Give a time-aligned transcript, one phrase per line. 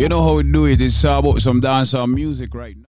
[0.00, 0.80] You know how we do it.
[0.80, 2.89] It's about some dancehall music right now.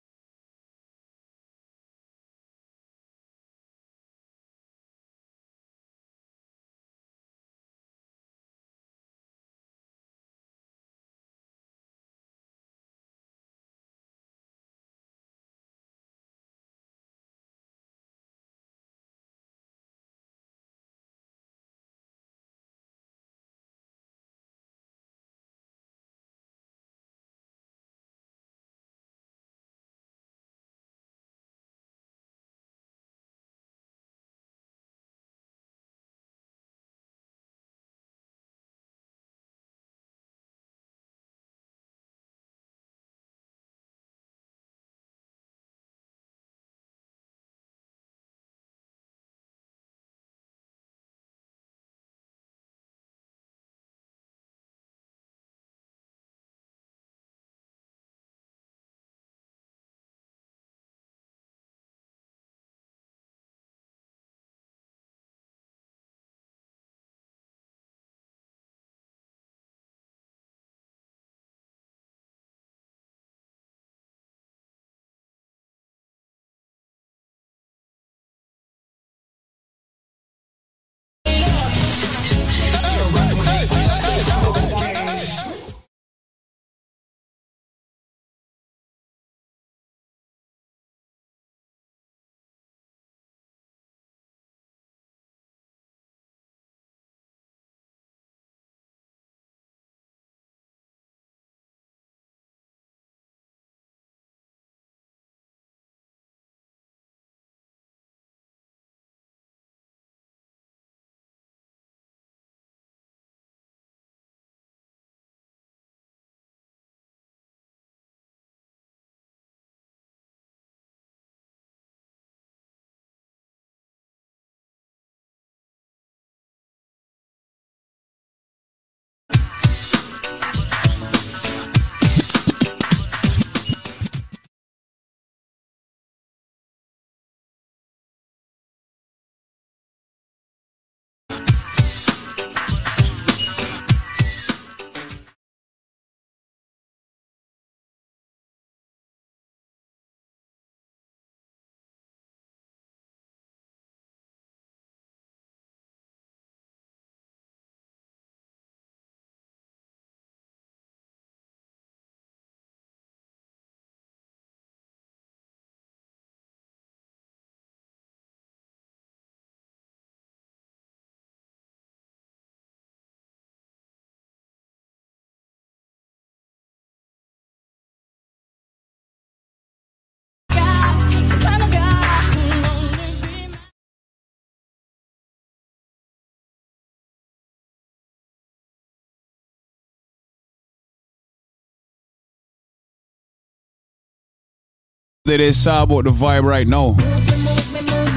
[195.25, 196.95] That is about the vibe right now.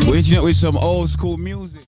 [0.07, 1.88] We're with some old school music.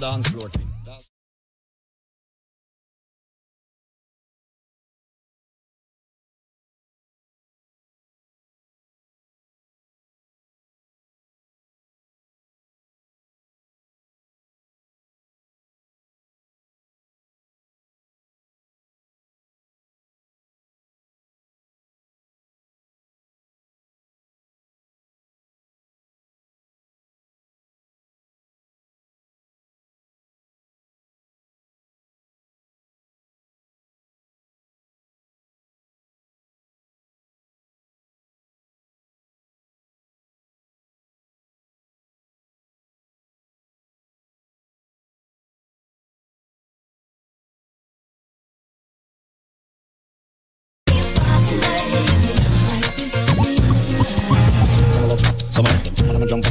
[0.00, 0.69] de dansvloer.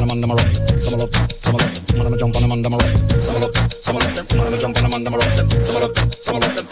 [0.09, 0.81] Them jump on them them a rock them.
[0.81, 2.77] Some of them, some of them, some of them jump on them and them a
[2.77, 3.21] rock them.
[3.21, 5.17] Some of them, some of them, some of them jump on them and them a
[5.17, 5.47] rock them.
[5.61, 6.65] Some of them, some of them.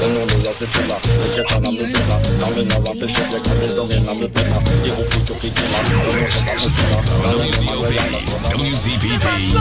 [0.00, 2.20] Them know me as the chiller, me catch on a me pillar.
[2.40, 4.60] Now me no rap it shit, like me down in a me pillar.
[4.80, 7.04] Give up with your kick killer, don't know so that me skinner.
[7.20, 8.48] Now them them a way on the spot.
[8.56, 9.60] WZPP.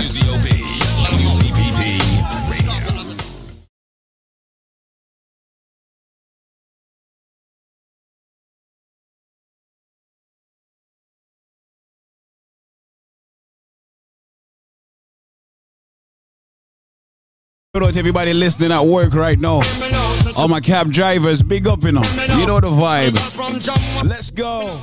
[0.05, 0.49] WZOP.
[1.09, 1.81] WZPP.
[2.51, 2.75] Radio.
[17.81, 19.63] To everybody listening at work right now.
[20.37, 22.03] All my cab drivers, big up, you know.
[22.39, 23.15] You know the vibe.
[24.07, 24.83] Let's go.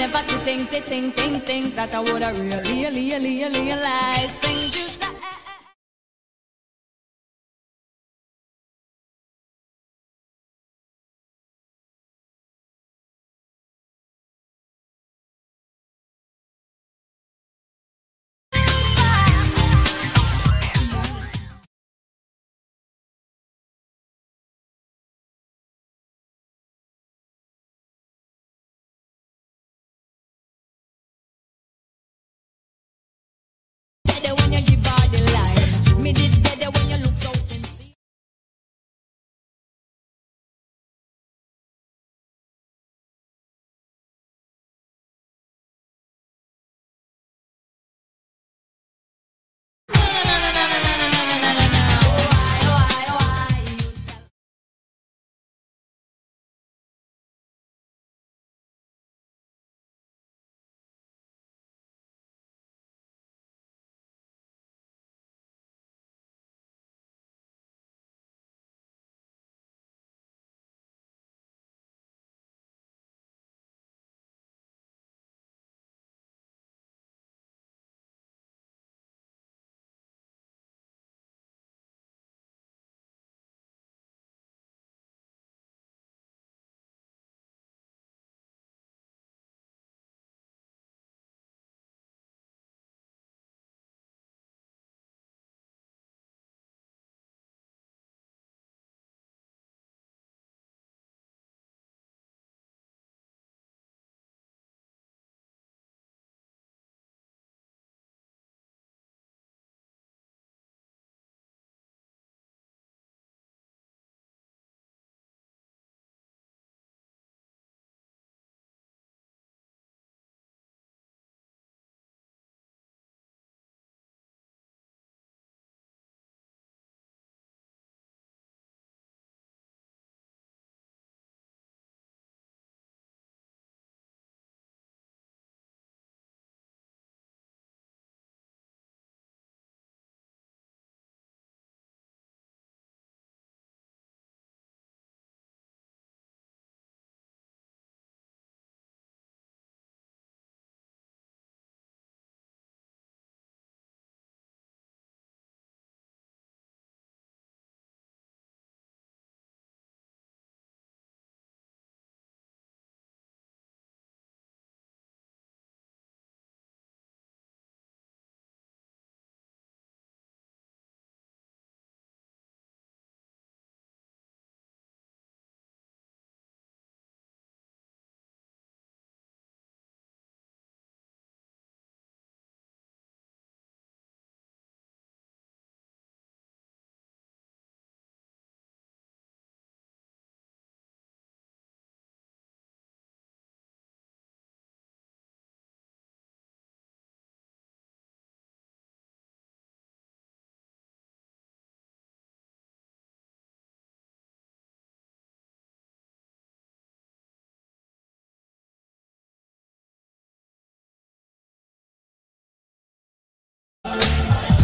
[0.00, 4.40] Never to think, to think, think, think that I would have really, really, really realized
[4.40, 4.74] things.
[4.74, 5.19] you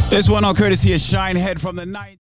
[0.09, 2.21] This one on courtesy of Shinehead from the night.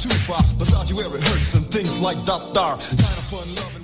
[0.00, 2.54] Too far, Versace where it hurts and things like that.
[2.54, 3.79] Kind of fun loving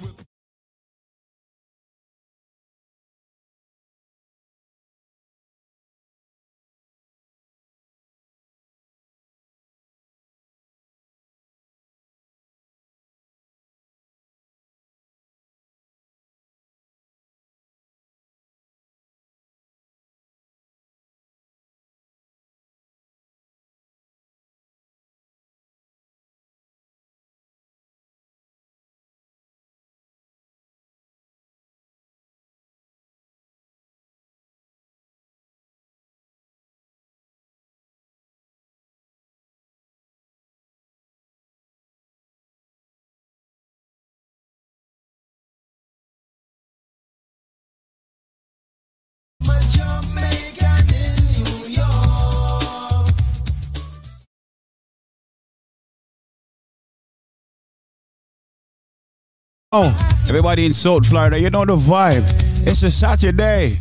[59.78, 59.92] Oh,
[60.26, 62.24] everybody in South Florida, you know the vibe.
[62.66, 63.78] It's a Saturday.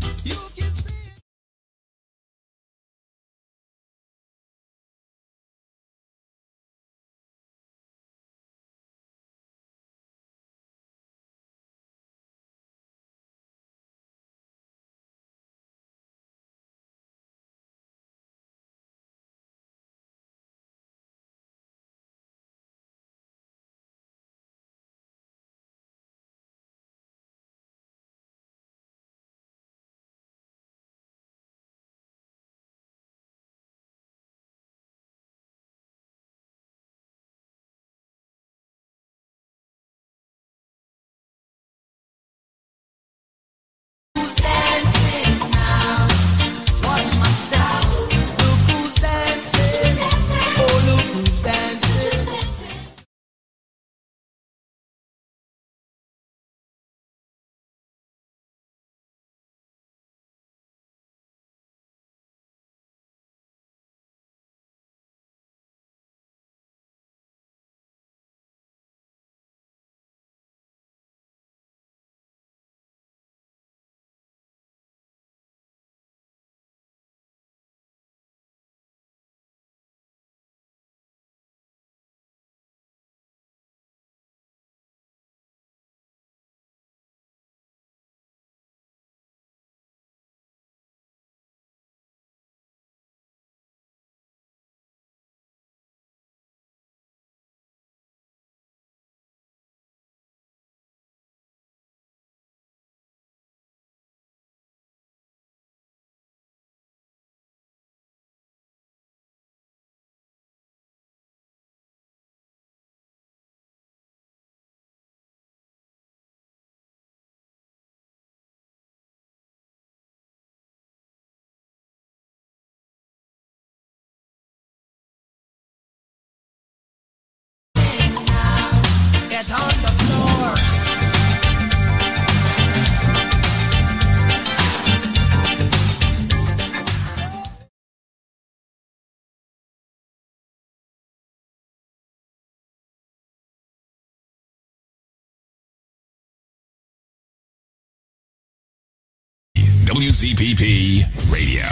[149.85, 151.63] WCPP Radio.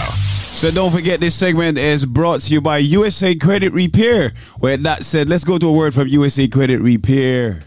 [0.53, 4.33] So don't forget this segment is brought to you by USA Credit Repair.
[4.61, 7.59] With that said, let's go to a word from USA Credit Repair.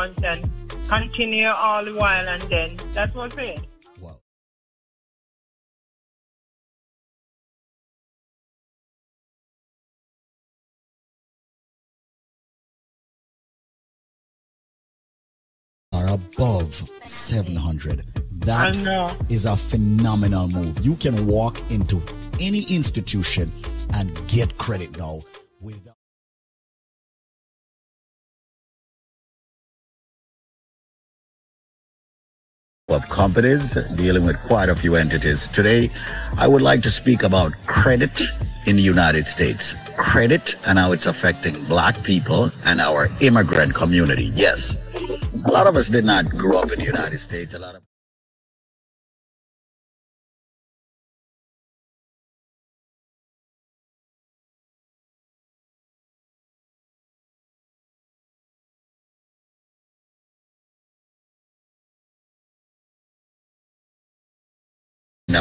[0.00, 0.40] Months and
[0.88, 3.60] continue all the while, and then that was it.
[15.92, 18.04] Above 700.
[18.44, 18.74] That
[19.28, 20.84] is a phenomenal move.
[20.84, 22.02] You can walk into
[22.40, 23.52] any institution
[23.94, 25.20] and get credit now
[25.60, 25.99] without
[32.90, 35.48] of companies dealing with quite a few entities.
[35.48, 35.90] Today,
[36.38, 38.20] I would like to speak about credit
[38.66, 39.74] in the United States.
[39.96, 44.30] Credit and how it's affecting black people and our immigrant community.
[44.34, 44.78] Yes.
[45.44, 47.54] A lot of us did not grow up in the United States.
[47.54, 47.82] A lot of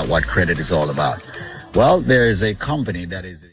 [0.03, 1.27] know what credit is all about.
[1.75, 3.45] Well, there is a company that is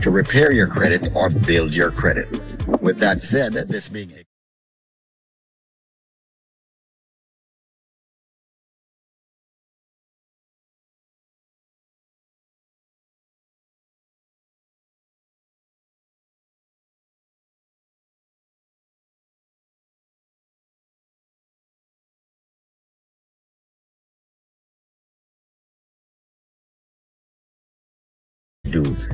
[0.00, 2.28] to repair your credit or build your credit.
[2.82, 4.33] With that said, this being a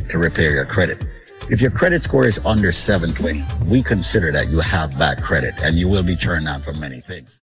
[0.08, 1.02] to repair your credit.
[1.50, 5.78] If your credit score is under 720, we consider that you have bad credit and
[5.78, 7.40] you will be turned down for many things.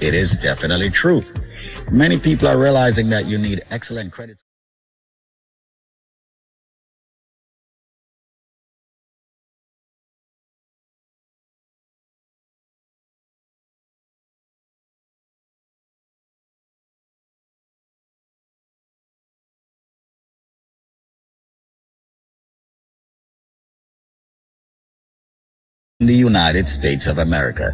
[0.00, 1.22] It is definitely true.
[1.90, 4.42] Many people are realizing that you need excellent credit.
[26.36, 27.72] United States of America?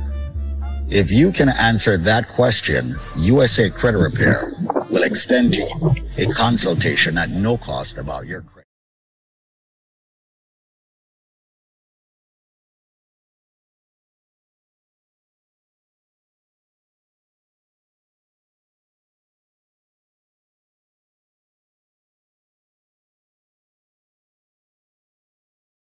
[0.88, 2.84] If you can answer that question,
[3.16, 4.54] USA Credit Repair
[4.88, 5.68] will extend you
[6.16, 8.62] a consultation at no cost about your credit.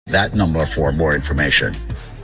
[0.07, 1.77] That number for more information.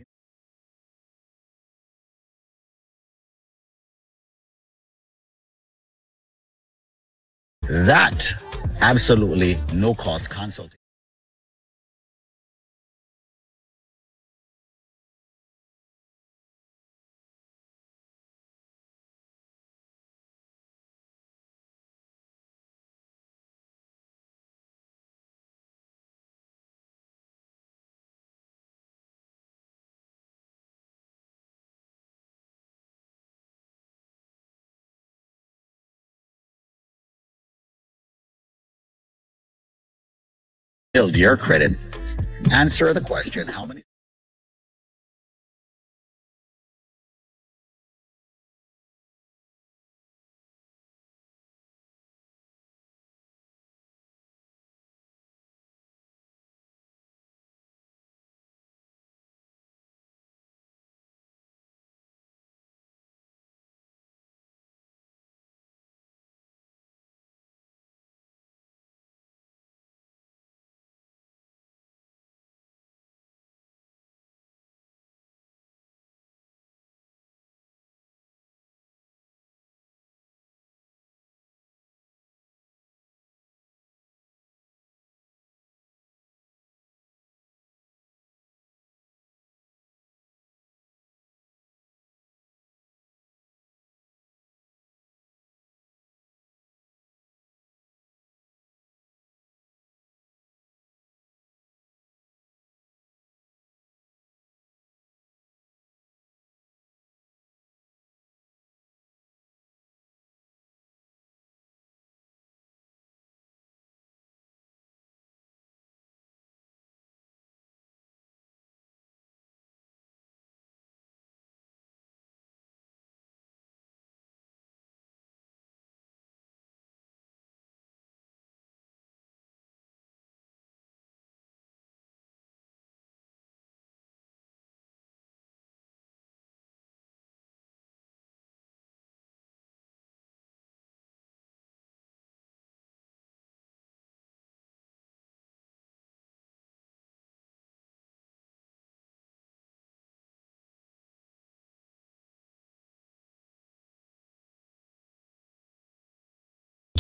[7.69, 8.33] that
[8.81, 10.76] absolutely no cost consulting.
[41.15, 41.73] Your credit.
[42.51, 43.83] Answer the question how many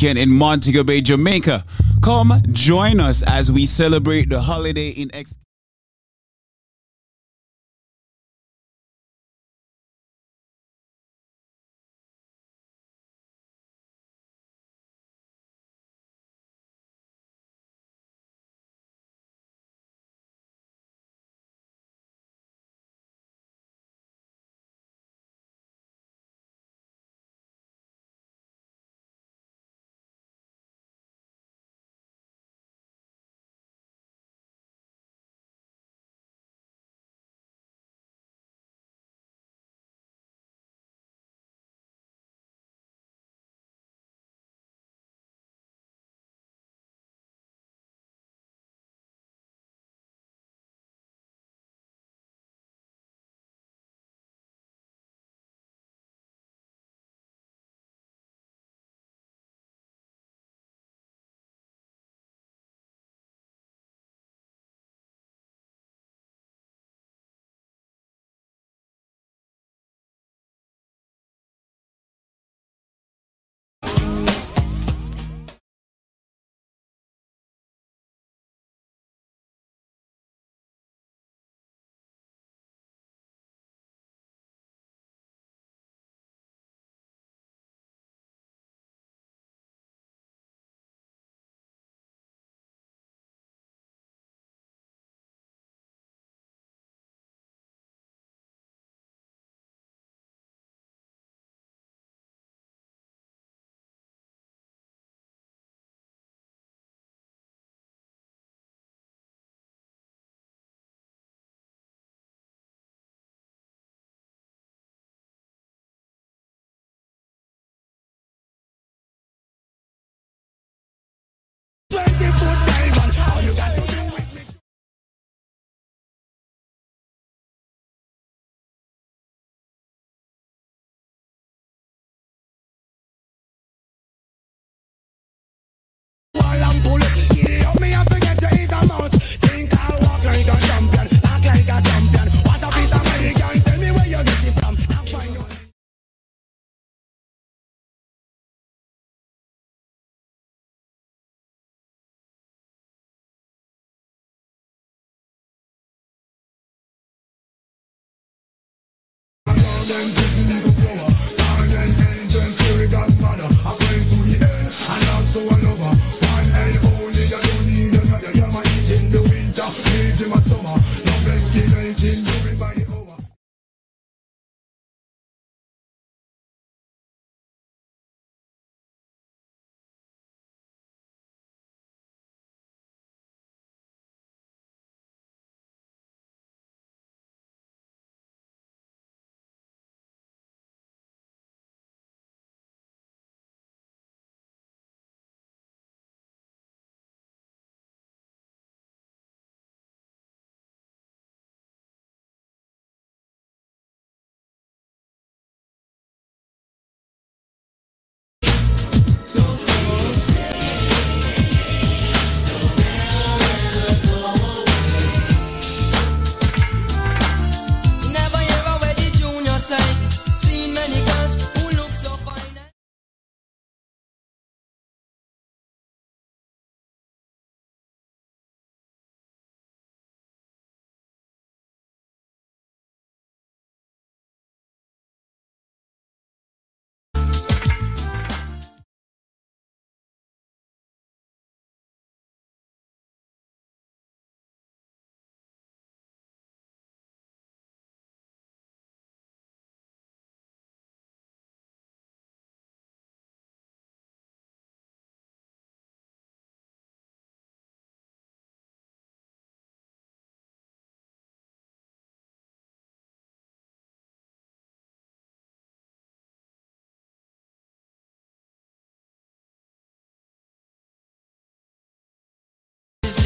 [0.06, 1.64] weekend in Montego Bay, Jamaica.
[2.00, 5.12] Come join us as we celebrate the holiday in.
[5.12, 5.36] Ex-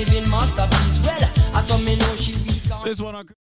[0.05, 0.99] living masterpiece.
[1.05, 2.63] Well, I saw me know she weak.
[2.85, 3.15] This one.
[3.15, 3.50] I-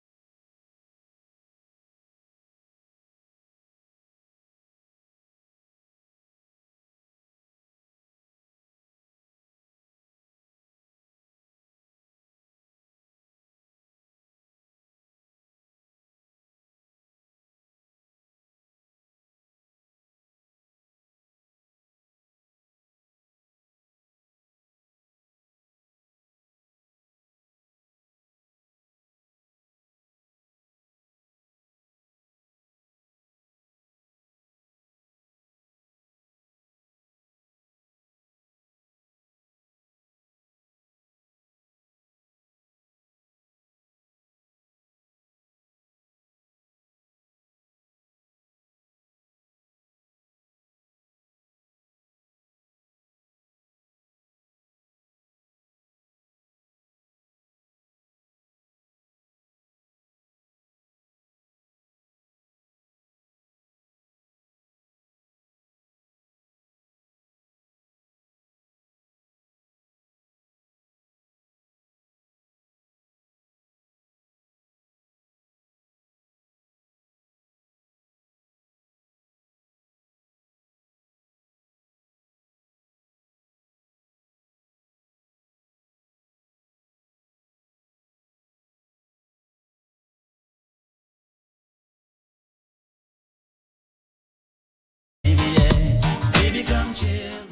[96.95, 97.44] friendship.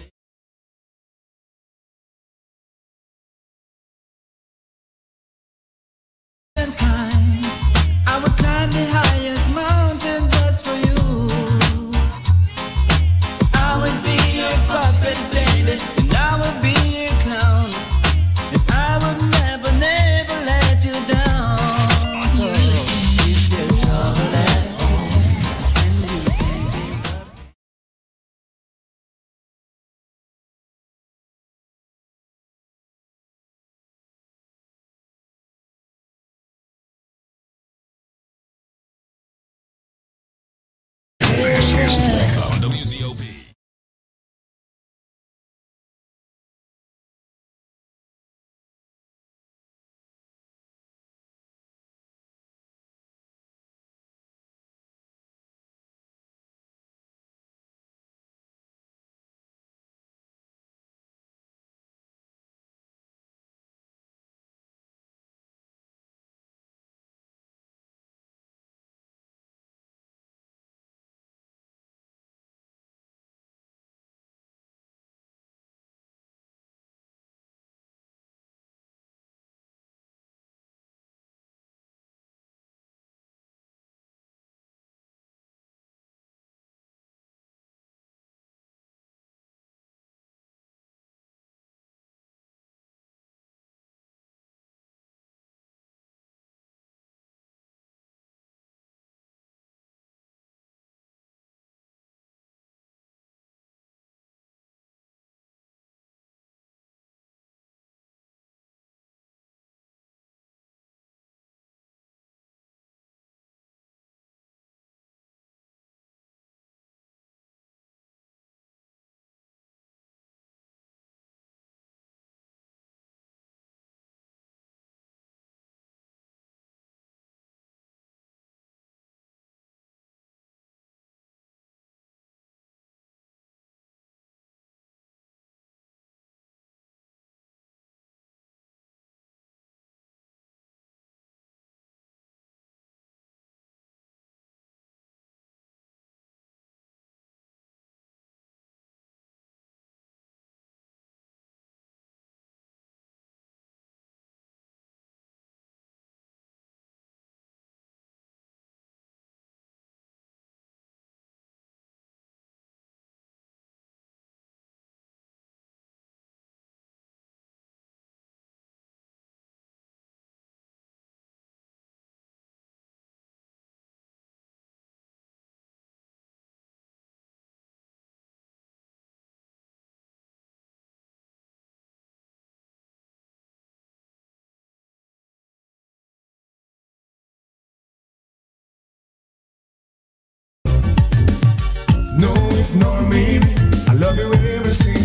[192.76, 193.44] Nor maybe.
[193.88, 195.01] I love you every single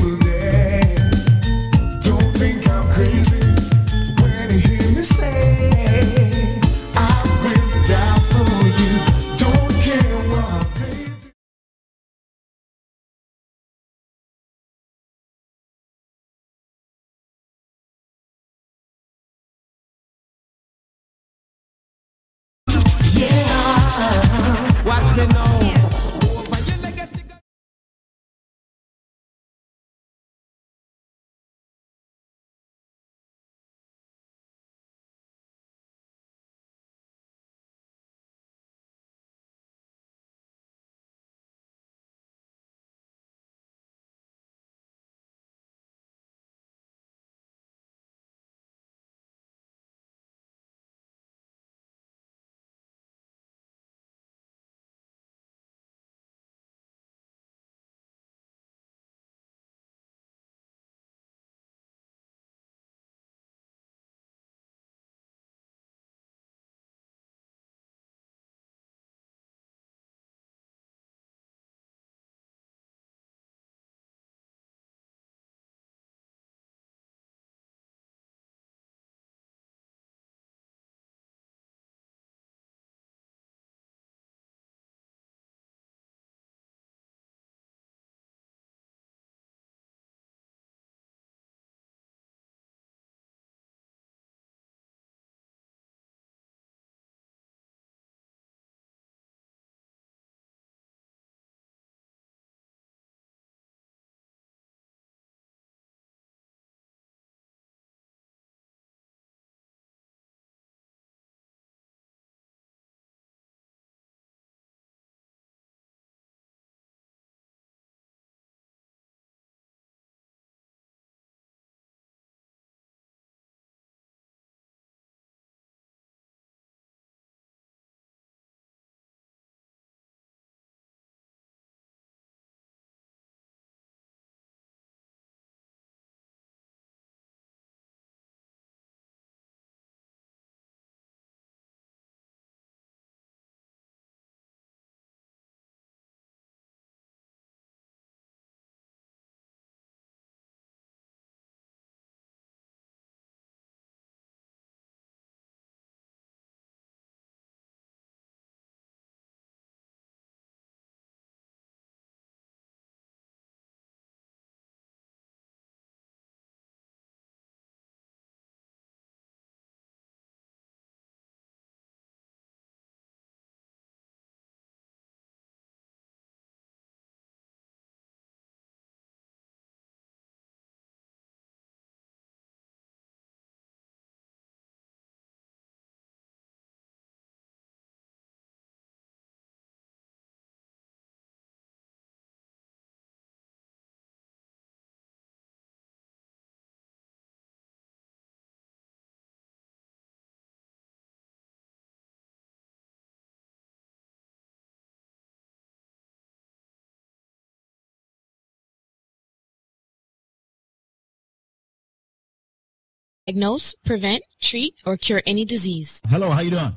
[213.27, 216.01] diagnose, prevent, treat, or cure any disease.
[216.07, 216.75] Hello, how you doing?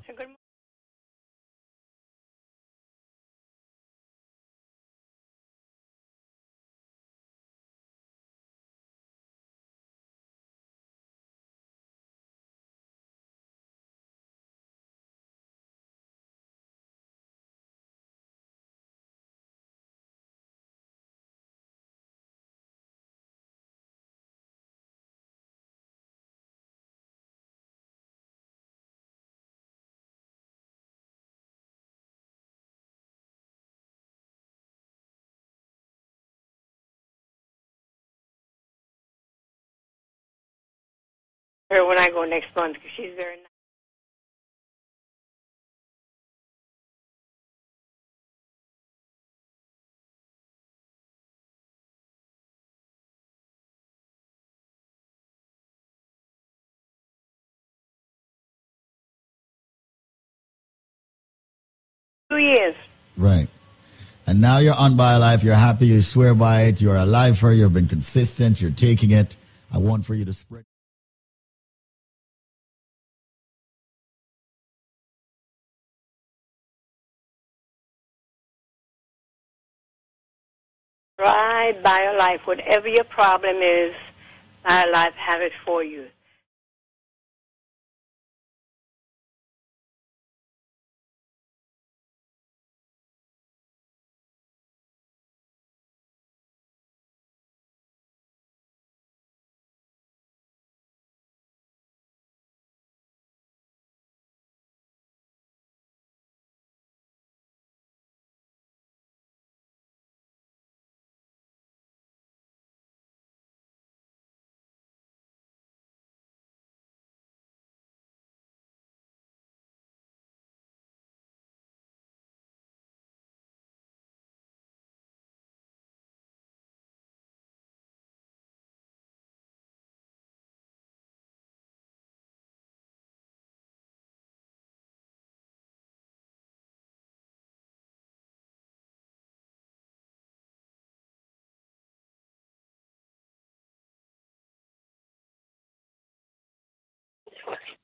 [41.70, 43.36] Her when I go next month because she's very.
[62.30, 62.76] Two years.
[63.16, 63.48] Right.
[64.24, 65.42] And now you're on BioLife.
[65.42, 65.88] You're happy.
[65.88, 66.80] You swear by it.
[66.80, 67.50] You're a lifer.
[67.50, 68.60] You've been consistent.
[68.62, 69.36] You're taking it.
[69.72, 70.64] I want for you to spread.
[81.60, 82.46] Try BioLife.
[82.46, 83.94] Whatever your problem is,
[84.64, 86.06] BioLife have it for you.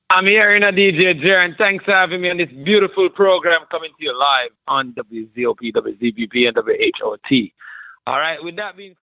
[0.09, 3.59] I'm here in a DJ Jer, and thanks for having me on this beautiful program
[3.69, 7.51] coming to you live on WZOP, WZBP, and WHOT.
[8.07, 8.95] All right, with that being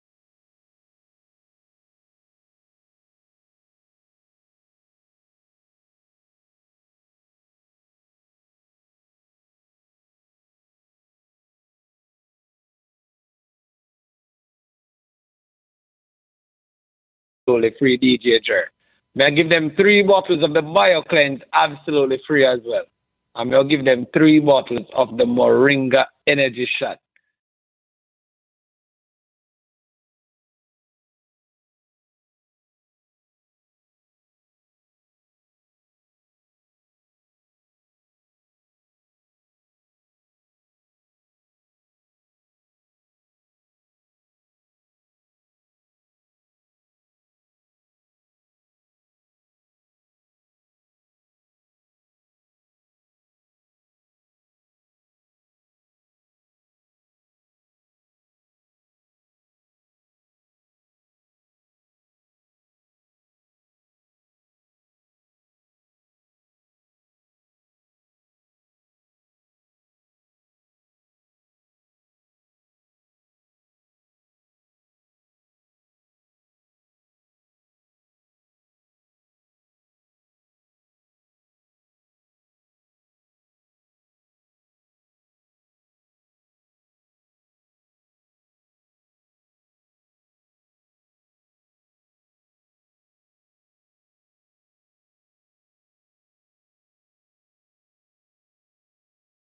[17.45, 18.71] absolutely free DJ Jer.
[19.15, 22.83] May I give them three bottles of the BioCleanse absolutely free as well.
[23.35, 26.99] I'm going to give them three bottles of the Moringa Energy Shot.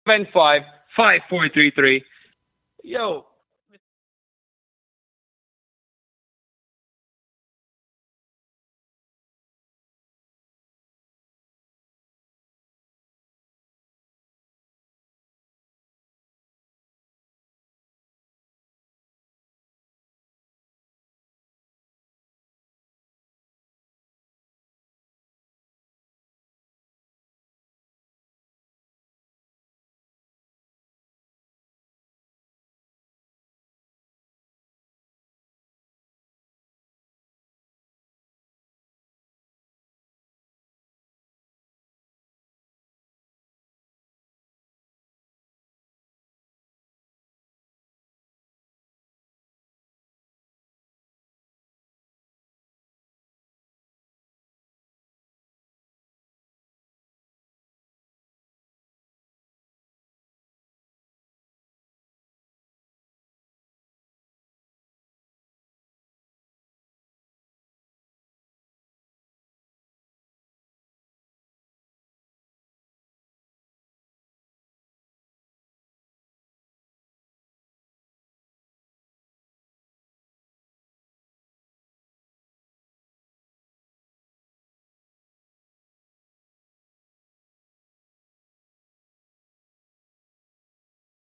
[0.07, 0.63] Seven five
[0.97, 2.05] five four three three.
[2.83, 3.27] Yo,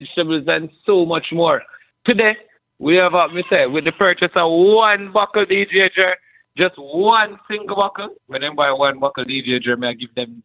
[0.00, 1.62] vegetables, and so much more.
[2.04, 2.36] Today,
[2.78, 6.14] we have, uh, me say, with the purchase of one buckle DJ Jer,
[6.56, 8.10] just one single buckle.
[8.26, 10.42] When them buy one buckle DJ Jer, may I give them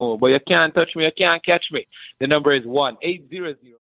[0.00, 1.86] Oh, but you can't touch me, you can't catch me.
[2.20, 3.78] The number is one eight zero zero.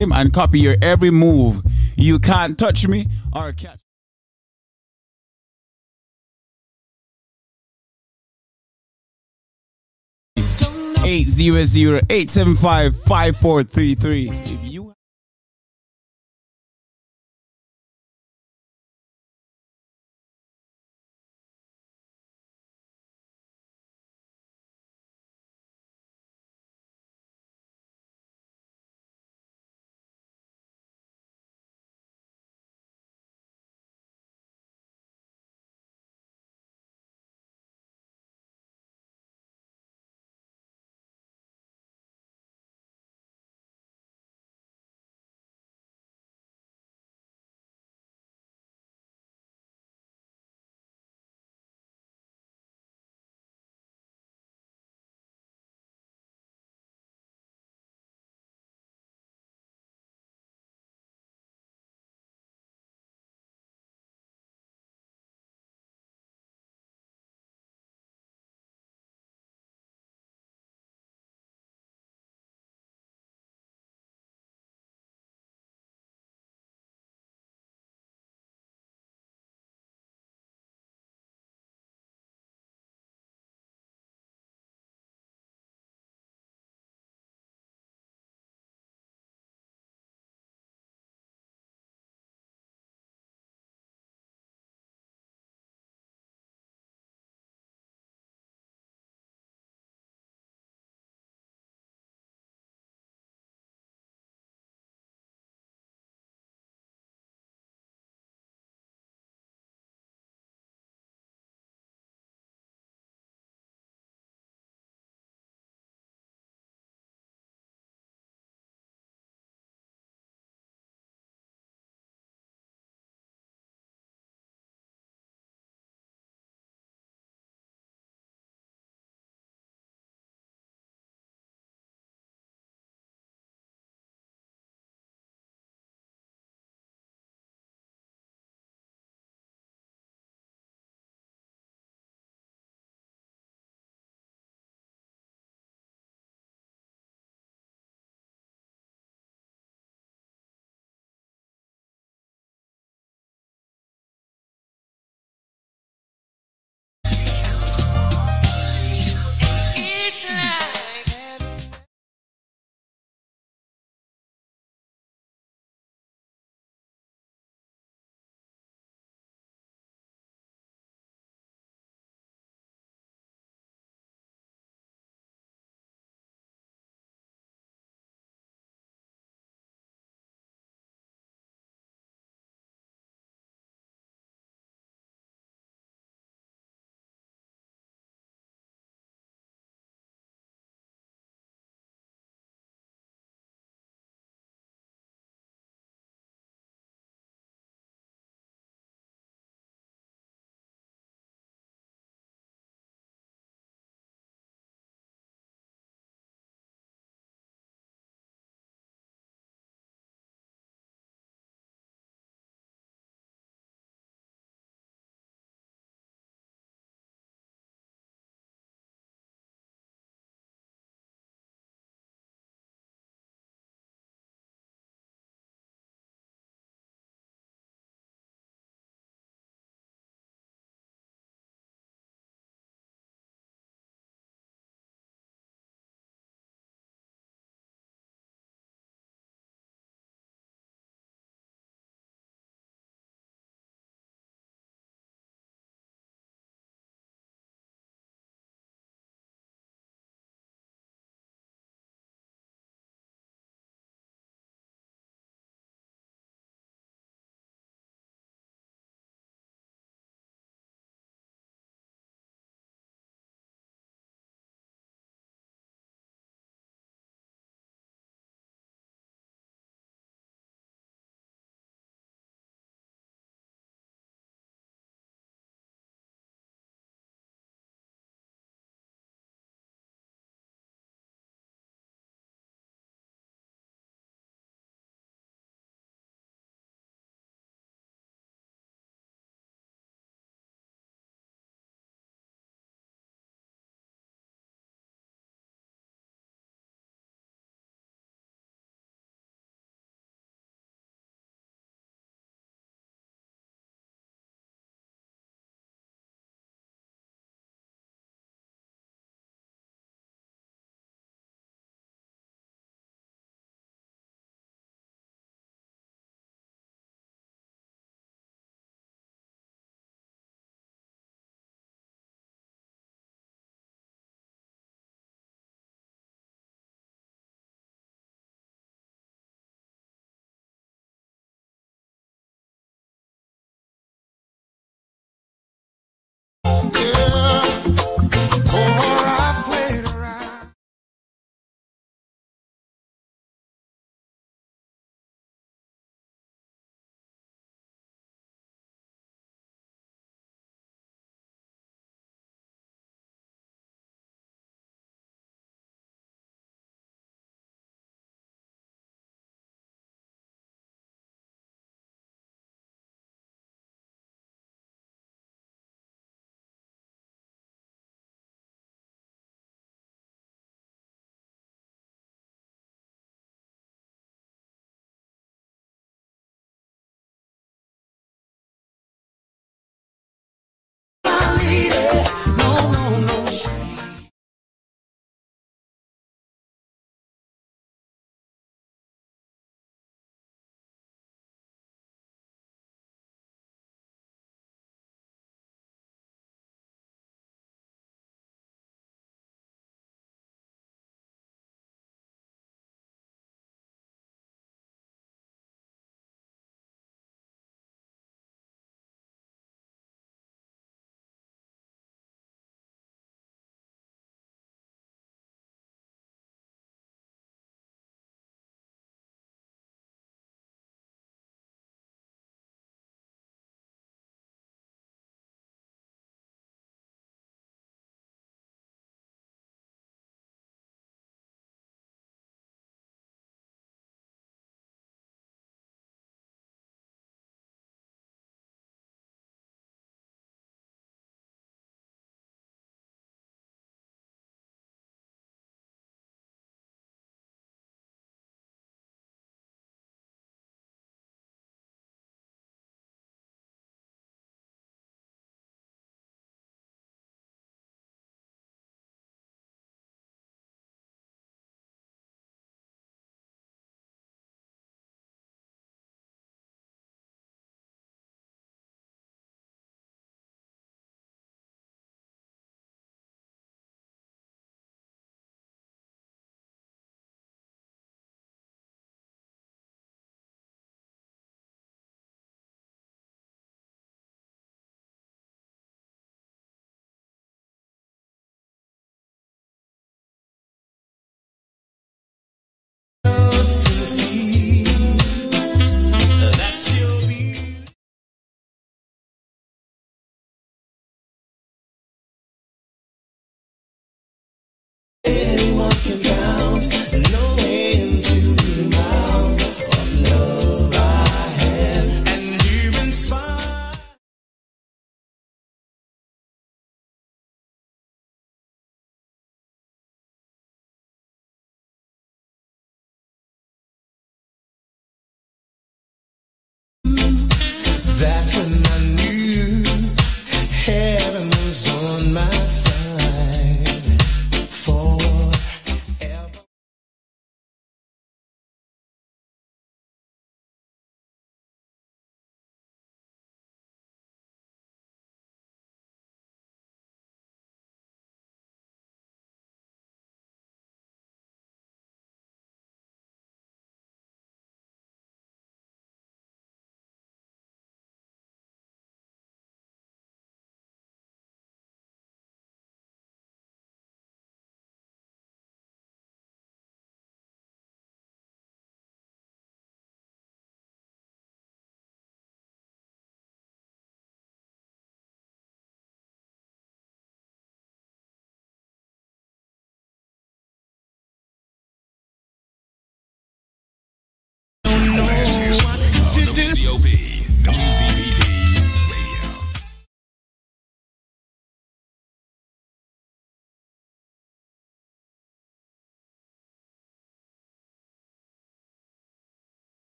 [0.00, 1.62] And copy your every move.
[1.96, 3.78] You can't touch me or catch.
[11.06, 14.32] Eight zero zero eight seven five five four three three.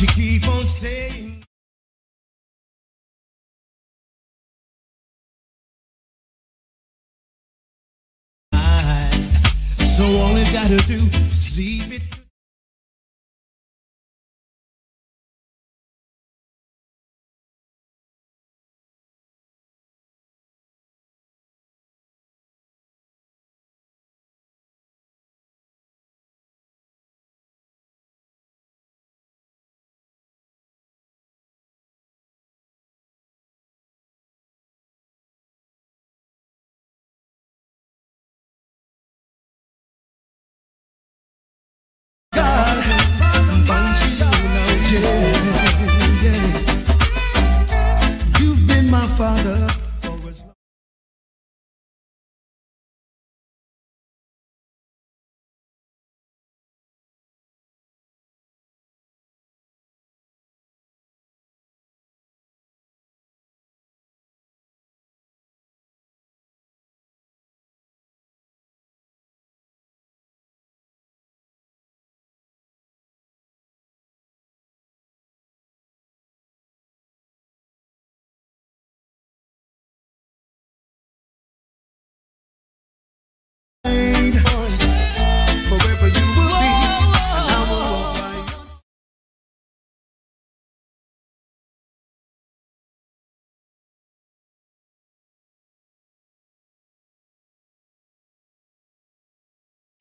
[0.00, 1.42] You keep on saying.
[9.96, 12.27] So all you gotta do is leave it.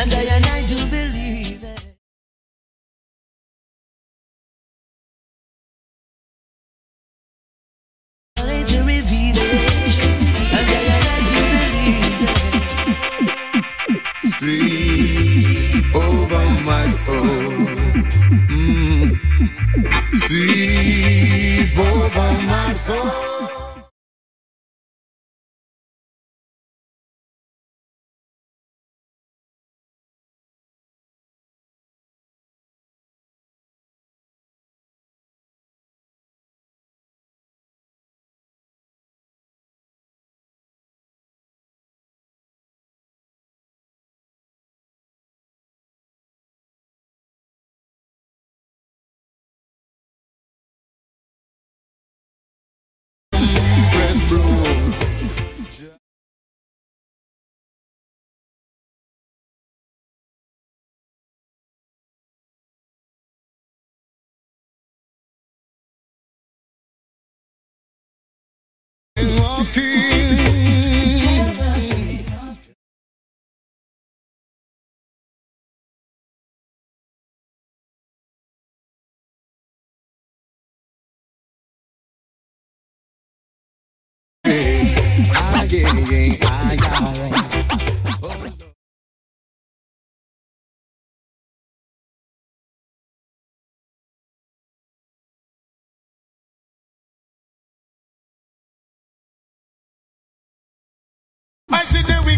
[0.00, 1.80] And I and I do believe it.
[15.94, 17.26] Over my soul.
[18.48, 19.20] Mm.
[21.76, 23.29] Over my soul.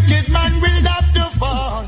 [0.03, 1.85] Wicked man will have to fall.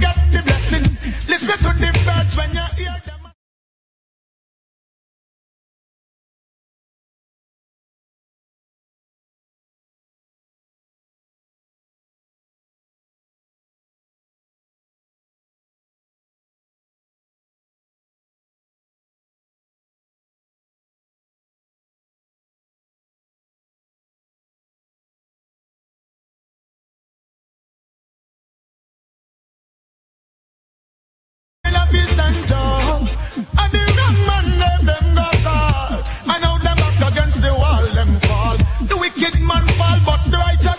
[0.00, 0.82] Get the blessing.
[1.28, 3.15] Listen to the birds when you hear them.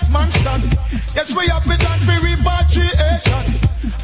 [0.08, 0.64] The man stand.
[1.16, 3.46] Yes, we have it and for repatriation.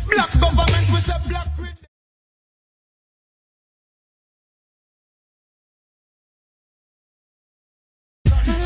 [0.09, 1.47] Black government, we say black.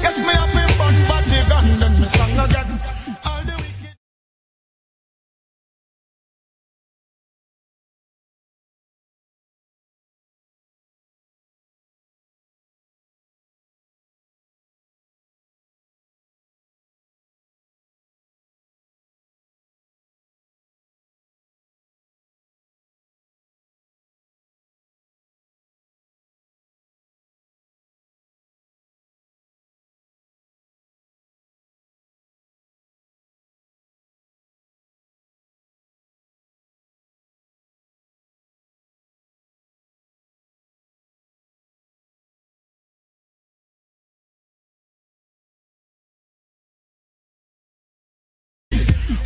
[0.01, 2.96] Yes, me have been a fun party gun, then me song again.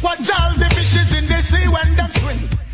[0.04, 2.71] Watch all the fishes in the sea when them swim.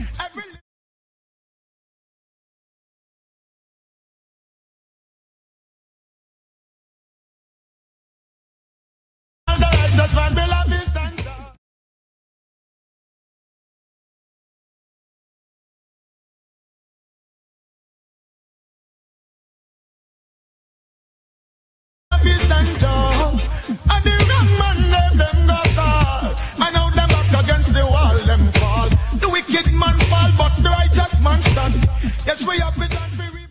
[32.27, 32.93] Yes, we have it.
[32.93, 33.46] and we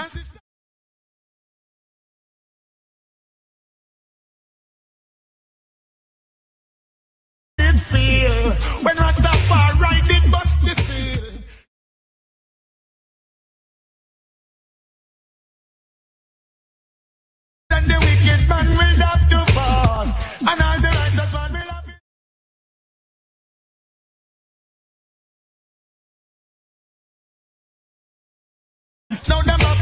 [0.00, 0.40] And sister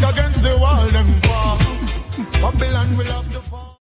[0.01, 1.59] Up against the wall, them fall.
[2.41, 3.78] Babylon will have to fall.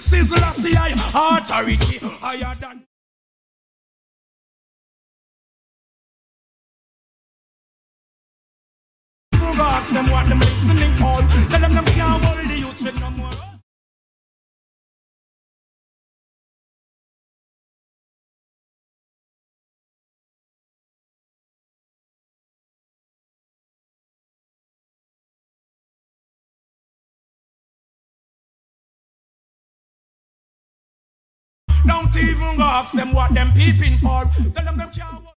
[0.00, 2.84] Selassie I authority higher than.
[9.32, 11.14] Ask them what them listening for.
[11.50, 13.49] Tell them them can't hold the youth with no more.
[31.90, 34.22] Don't even go ask them what them peeping for.
[34.54, 35.29] Tell them them can't.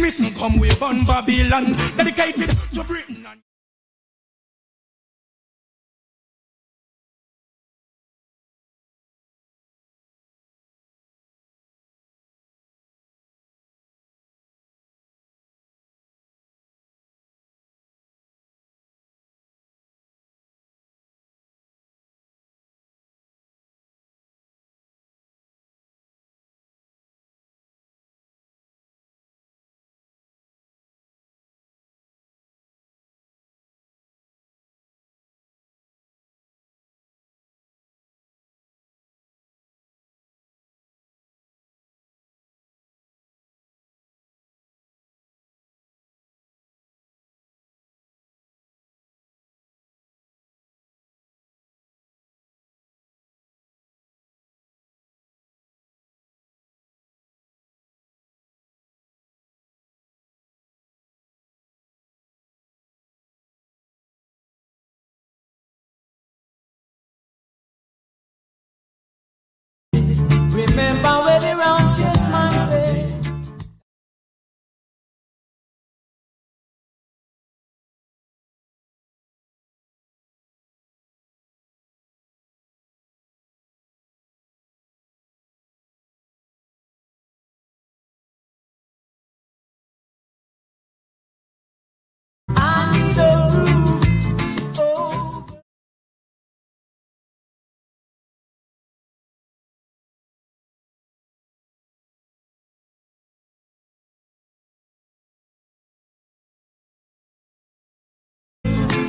[0.00, 3.43] Missing come with on Babylon, dedicated to Britain and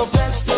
[0.00, 0.49] Of a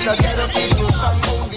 [0.00, 1.47] It's a ghetto people song only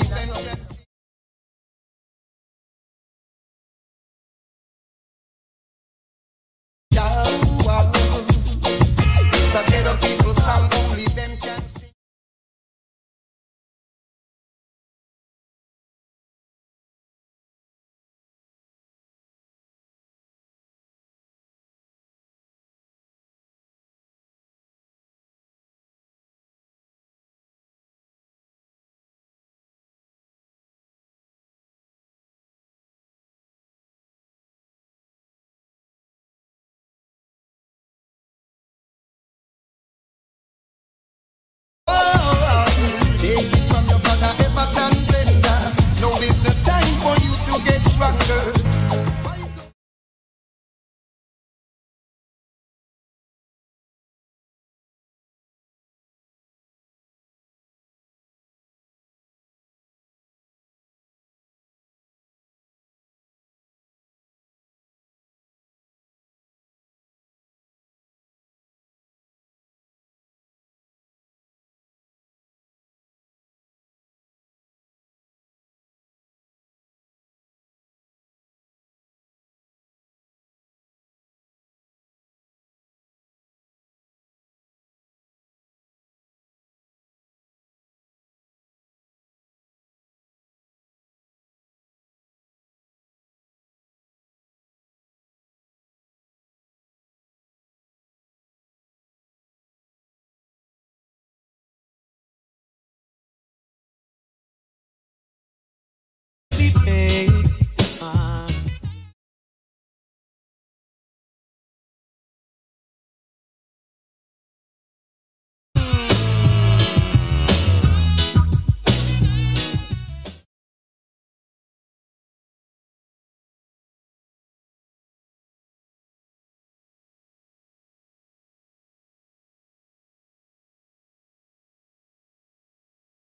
[106.79, 107.10] Hey.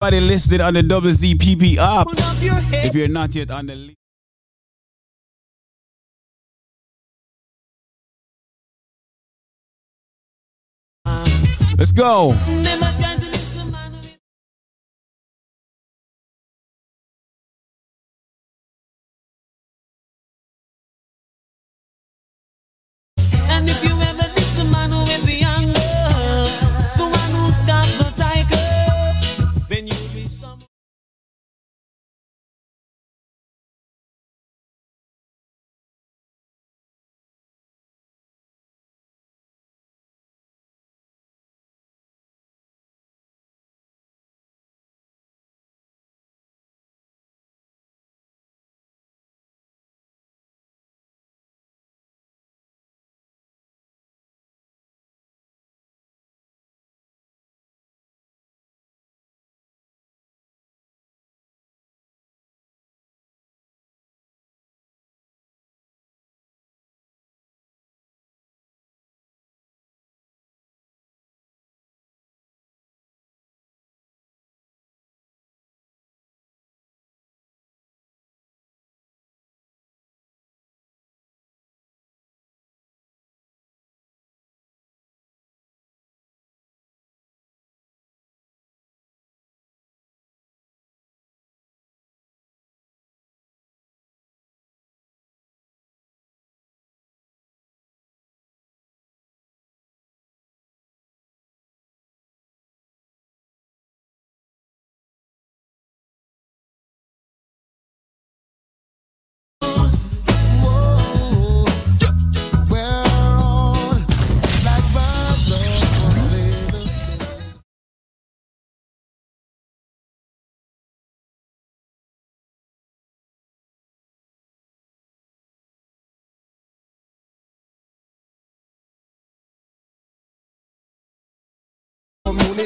[0.02, 2.08] Everybody listed on the WZPP app.
[2.86, 3.98] If you're not yet on the list.
[11.78, 12.32] Let's go.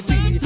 [0.02, 0.24] Community.
[0.24, 0.43] Mount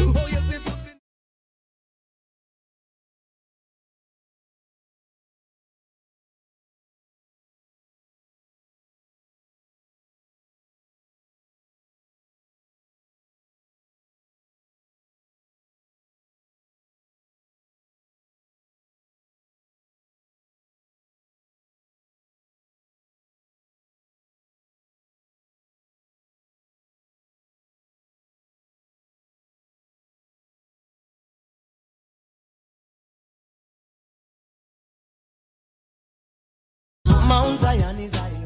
[37.58, 38.37] Zion is I.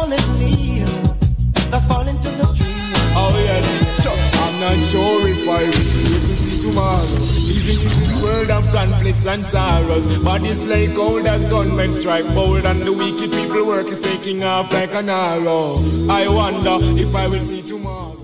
[0.00, 0.88] Like a fallen leaf
[1.70, 2.72] that fall into the stream.
[3.14, 4.06] Oh yes,
[4.40, 6.96] I'm not sure if I will to see tomorrow.
[6.96, 12.64] Even in this world of conflicts and sorrows, bodies like cold as gunmen strike bold,
[12.64, 15.76] and the wicked people work is taking off like an arrow.
[16.08, 18.19] I wonder if I will see tomorrow.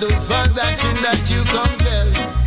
[0.00, 2.37] Those fans that that you compel.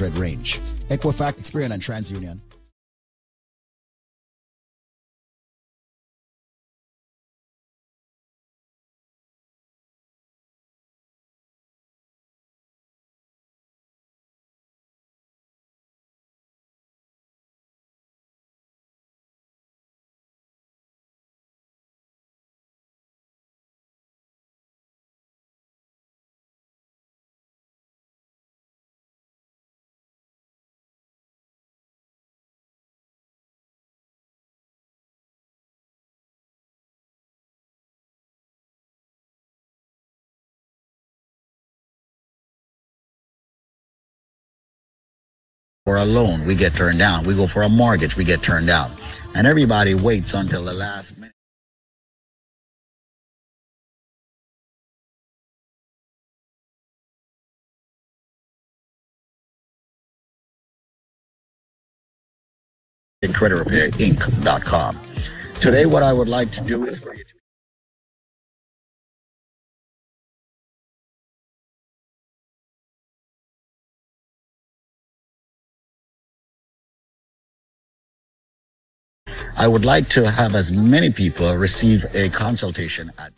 [0.00, 0.60] Range.
[0.88, 2.40] Equifax, Experian, and TransUnion.
[45.92, 47.22] For a loan, we get turned down.
[47.26, 48.96] We go for a mortgage, we get turned down.
[49.34, 51.34] And everybody waits until the last minute.
[63.22, 65.00] CreditRepairInc.com.
[65.60, 67.31] Today, what I would like to do is for you to
[79.62, 83.32] I would like to have as many people receive a consultation at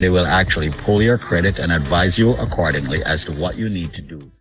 [0.00, 3.92] They will actually pull your credit and advise you accordingly as to what you need
[3.92, 4.32] to do.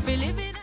[0.00, 0.59] I believe in.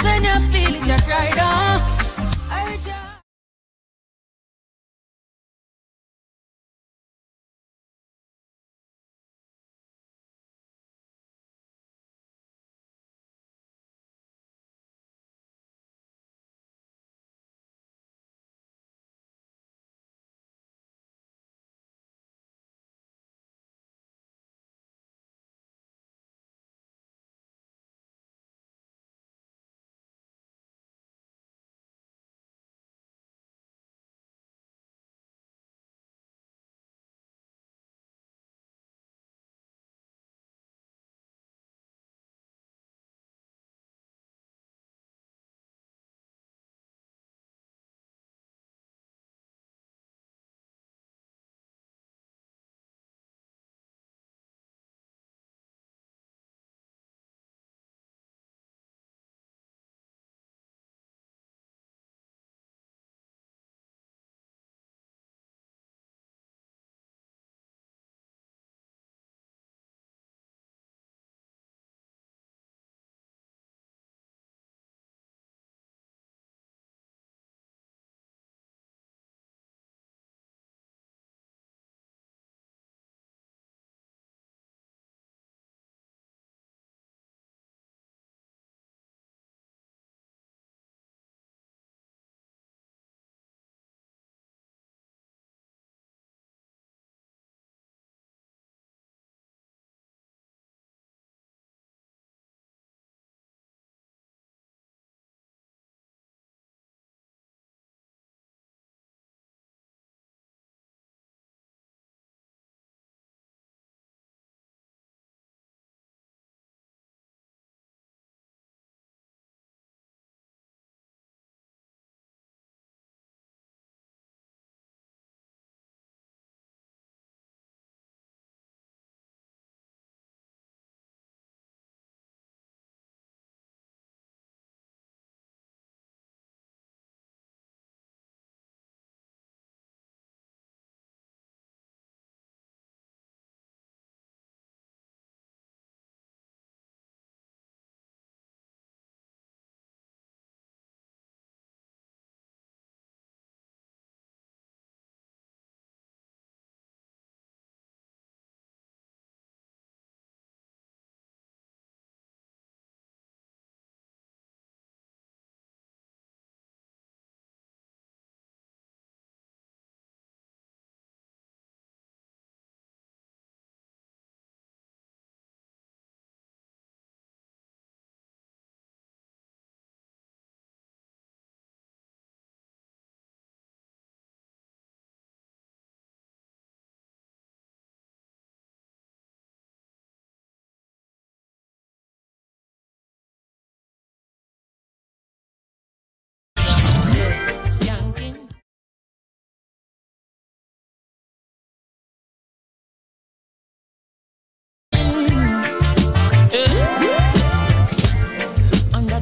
[0.00, 1.99] Times when you feel it, you cry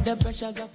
[0.09, 0.69] the pressures of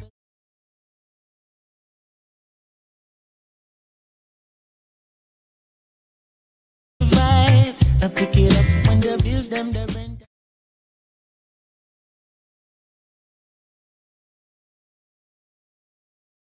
[7.02, 10.22] vibes, I pick it up when the bills them the rent.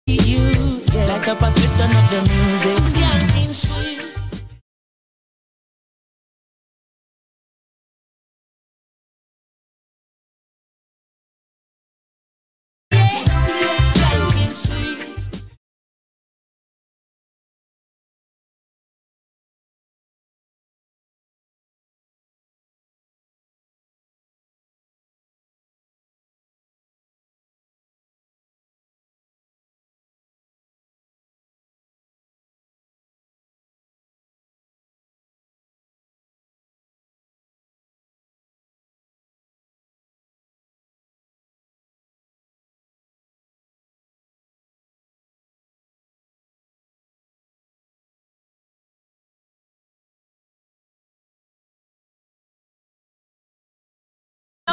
[0.06, 1.06] You, yeah.
[1.06, 3.86] like a pass, turn up the music.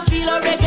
[0.02, 0.63] Feel a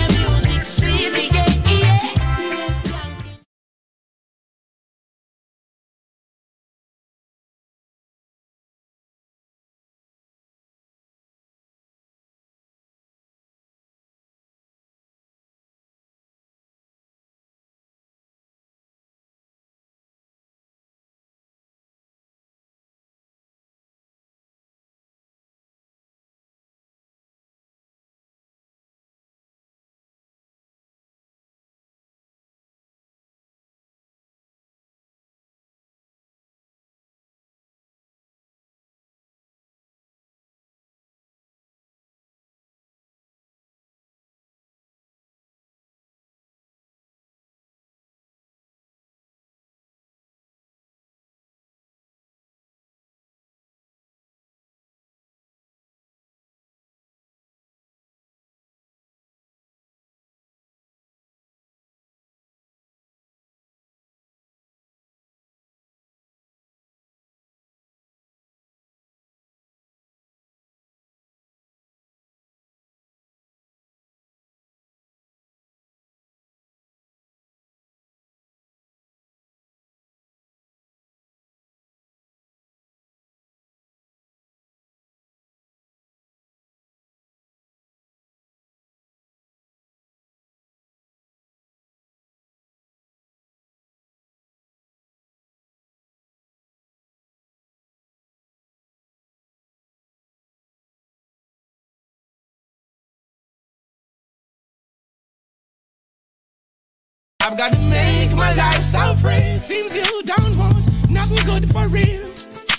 [107.47, 109.57] I've got to make my life so free.
[109.57, 112.25] Seems you don't want nothing good for real.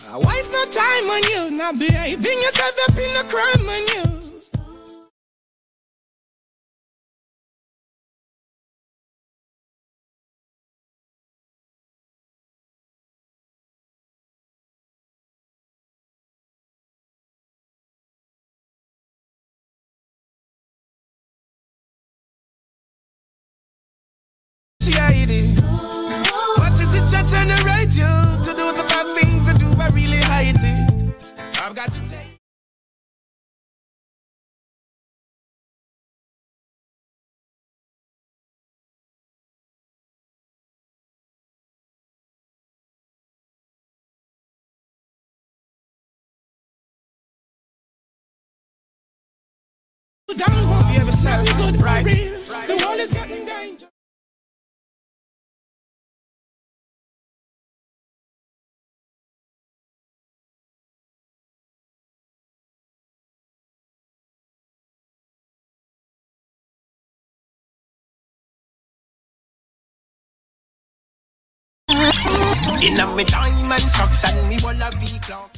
[0.07, 4.08] Uh, Waste no time on you, not behaving yourself up in a crime on you.
[25.29, 25.61] CID.
[26.57, 30.17] What is it that generate you to do the bad things that do I really
[30.17, 31.33] hate it?
[31.61, 32.39] I've got to take.
[50.37, 51.49] Down, won't be ever sad,
[51.83, 51.98] right?
[72.81, 75.51] In a me diamond socks and me wallaby clock.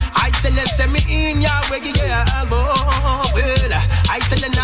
[0.00, 2.56] I tell you, send me in your way, yeah, go.
[3.34, 3.72] Well,
[4.10, 4.57] I tell now,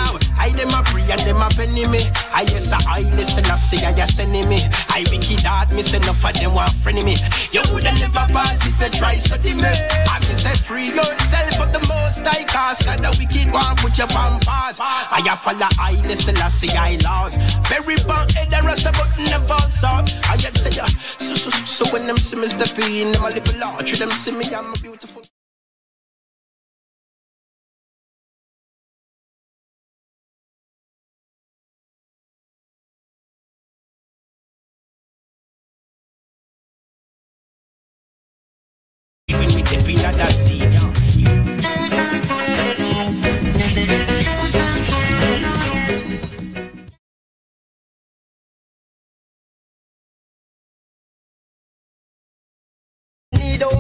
[0.44, 2.00] I dem a free and dem a penny me.
[2.36, 4.60] I yes, I listen, I say, I just send me.
[4.92, 7.16] I wicked heart, me say, enough of them want friend me.
[7.50, 9.72] You woulda never pass if you try study me.
[10.12, 12.86] I me say, free yourself of the most I cast.
[12.88, 14.44] And the wicked one put your pause.
[14.44, 17.40] I a follow, I listen, I say, I lost.
[17.72, 20.12] Very bad head, the rest of button never out.
[20.28, 20.92] I just say, yeah,
[21.24, 24.10] so, so, so, so when them see me step in, them a little large, them
[24.10, 25.22] see me, I'm a beautiful.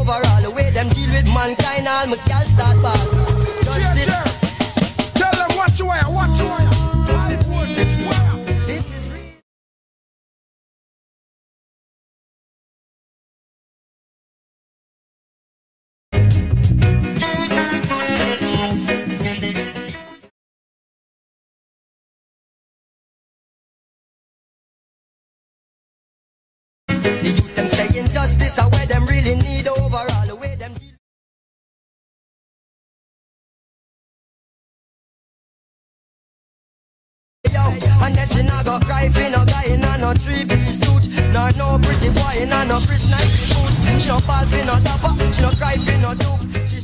[0.04, 2.96] Overall the way them deal with mankind, all my gal start ball.
[3.64, 4.13] Just
[38.04, 41.04] and then she not go cry for no guy in a no three-piece suit.
[41.32, 44.76] Nor no pretty boy in a no Chris Nike boot She no fall for no
[44.84, 46.83] dapper, she no cry for no dupe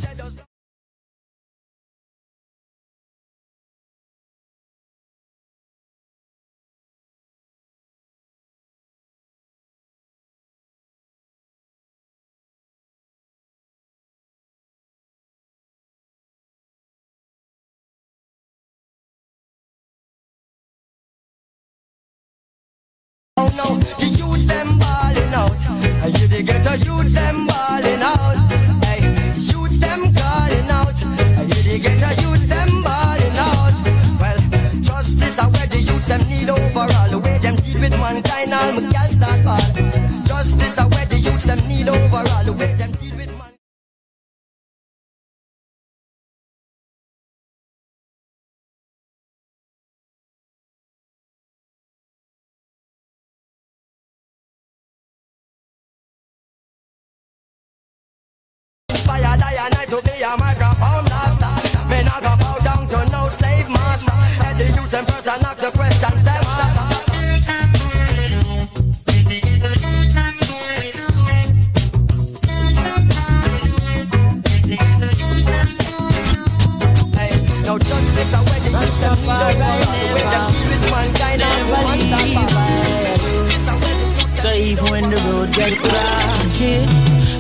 [85.61, 86.89] get rocky,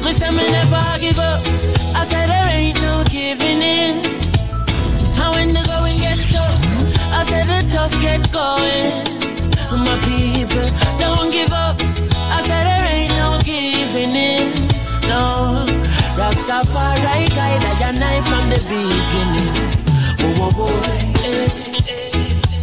[0.04, 1.40] me say me never give up.
[1.96, 3.96] I said there ain't no giving in.
[5.20, 6.60] And when the going gets tough,
[7.16, 8.92] I said the tough get going.
[9.72, 10.68] My people
[11.00, 11.80] don't give up.
[12.36, 14.52] I said there ain't no giving in,
[15.08, 15.64] no.
[16.20, 19.54] Rastafari guide I and I from the beginning.
[20.20, 21.10] Oh, oh, oh.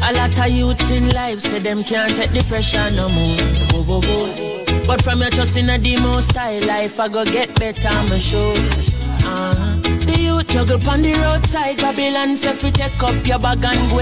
[0.08, 3.38] A lot of youths in life say them can't take the pressure no more.
[3.74, 4.66] Oh, oh, oh.
[4.88, 8.56] But from your trust in a demo style life, I go get better, I'm sure.
[8.56, 9.76] Uh-huh.
[10.08, 14.00] The youth juggle on the roadside, Babylon say fi take up your bag and go.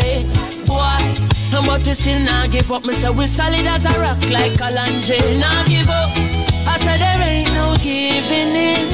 [0.69, 2.85] Boy, but we still not give up.
[2.85, 5.17] Me say we solid as a rock like Kalanje.
[5.39, 6.11] Not give up.
[6.69, 8.85] I said there ain't no giving in.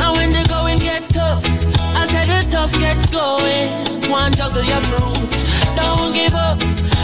[0.00, 1.44] And when the going get tough,
[1.92, 3.68] I said the tough gets going.
[4.10, 5.44] One juggle your fruits,
[5.76, 6.56] don't give up.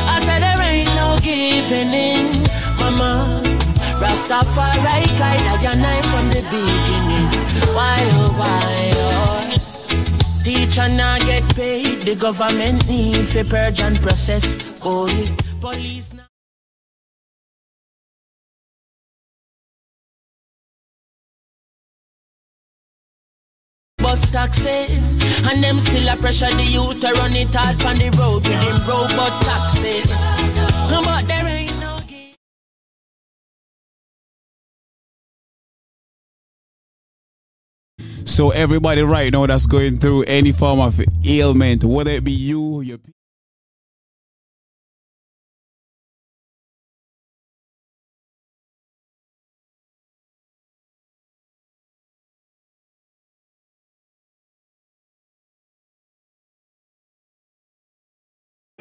[0.09, 2.33] I said there ain't no giving in,
[2.79, 3.52] mama.
[4.03, 7.29] Rastafari guide I and I from the beginning.
[7.77, 9.23] Why oh why oh?
[10.43, 14.81] Teacher not get paid, the government need for purge and process.
[14.85, 15.07] Oh,
[15.61, 16.27] police now.
[23.99, 25.15] Bus taxes,
[25.49, 28.61] and them still a pressure the youth to run it hard on the road with
[28.61, 30.11] them robot taxes.
[30.91, 31.62] But there ain't
[38.33, 42.81] So everybody right now that's going through any form of ailment, whether it be you,
[42.81, 42.97] your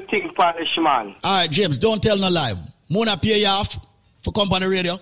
[0.09, 1.13] Think punish man.
[1.25, 2.53] All right, James, don't tell no lie.
[2.89, 3.77] Mona pay you off
[4.23, 4.97] for company radio.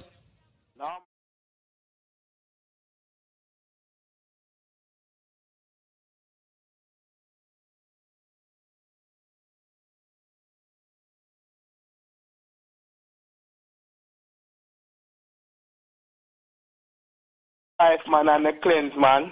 [17.79, 19.31] Life man and the cleanse man.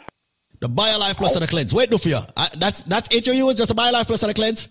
[0.59, 1.73] The BioLife Plus and the cleanse.
[1.73, 2.15] Wait, do for you.
[2.15, 4.69] Uh, that's that's it you use, just the BioLife Plus and the cleanse?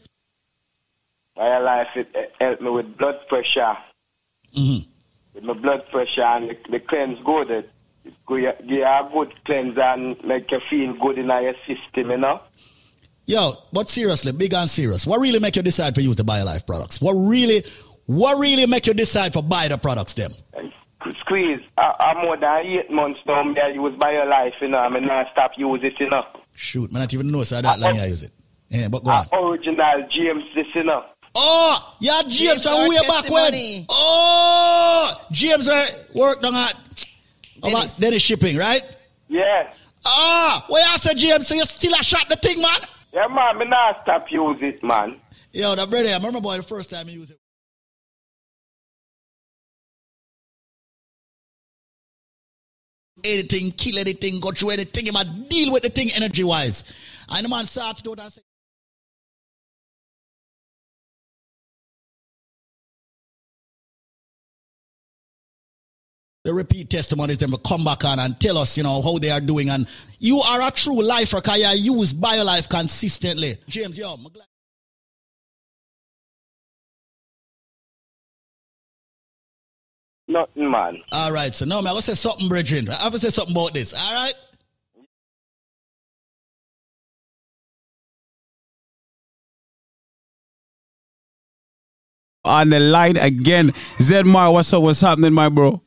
[1.37, 3.77] My life it it help me with blood pressure.
[4.55, 4.91] Mm-hmm.
[5.35, 7.51] With my blood pressure and the, the cleanse good.
[7.51, 7.71] It,
[8.05, 11.55] it give you give you a good cleanse and make you feel good in your
[11.67, 12.41] system, you know.
[13.27, 15.07] Yo, but seriously, big and serious.
[15.07, 17.01] What really make you decide for you to use the BioLife products?
[17.01, 17.63] What really,
[18.07, 20.31] what really make you decide for buy the products them?
[21.21, 23.43] Squeeze, I, I'm more than eight months now.
[23.43, 24.79] Me I use life, you know.
[24.79, 26.27] I mean, I stop use it, you know.
[26.55, 28.33] Shoot, man, I don't even know so that long I use it.
[28.69, 29.27] Yeah, but go on.
[29.33, 31.05] Original James, this, you know.
[31.35, 33.53] Oh, yeah, James, James, and our way back when.
[33.53, 33.87] testimony.
[33.91, 36.75] Oh, James uh, worked on at
[37.59, 38.83] about Dennis shipping, right?
[39.29, 39.73] Yeah.
[40.07, 42.71] Ah, where I said James, so you still a shot the thing, man?
[43.13, 45.21] Yeah, man, me not stop use it, man.
[45.53, 47.39] Yo, that brother, I remember boy the first time you used it.
[53.27, 56.85] Anything, kill anything, go through anything, you might deal with the thing energy wise.
[57.31, 58.43] And the man out and said,
[66.45, 69.31] the repeat testimonies, them will come back on and tell us, you know, how they
[69.31, 69.69] are doing.
[69.69, 69.89] And
[70.21, 73.57] you are a true lifer because you use BioLife consistently.
[73.67, 74.17] James, yo,
[80.29, 81.01] Nothing, man.
[81.13, 82.89] all right, so now man, I'm going to say something, brethren.
[82.89, 84.35] I have to say something about this, all right?
[92.47, 93.73] on the line again.
[93.99, 94.83] Zedmar, what's up?
[94.83, 95.83] What's happening, my bro?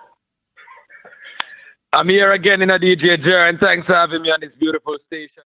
[1.91, 4.97] I'm here again in a DJ Jer, and thanks for having me on this beautiful
[5.07, 5.43] station.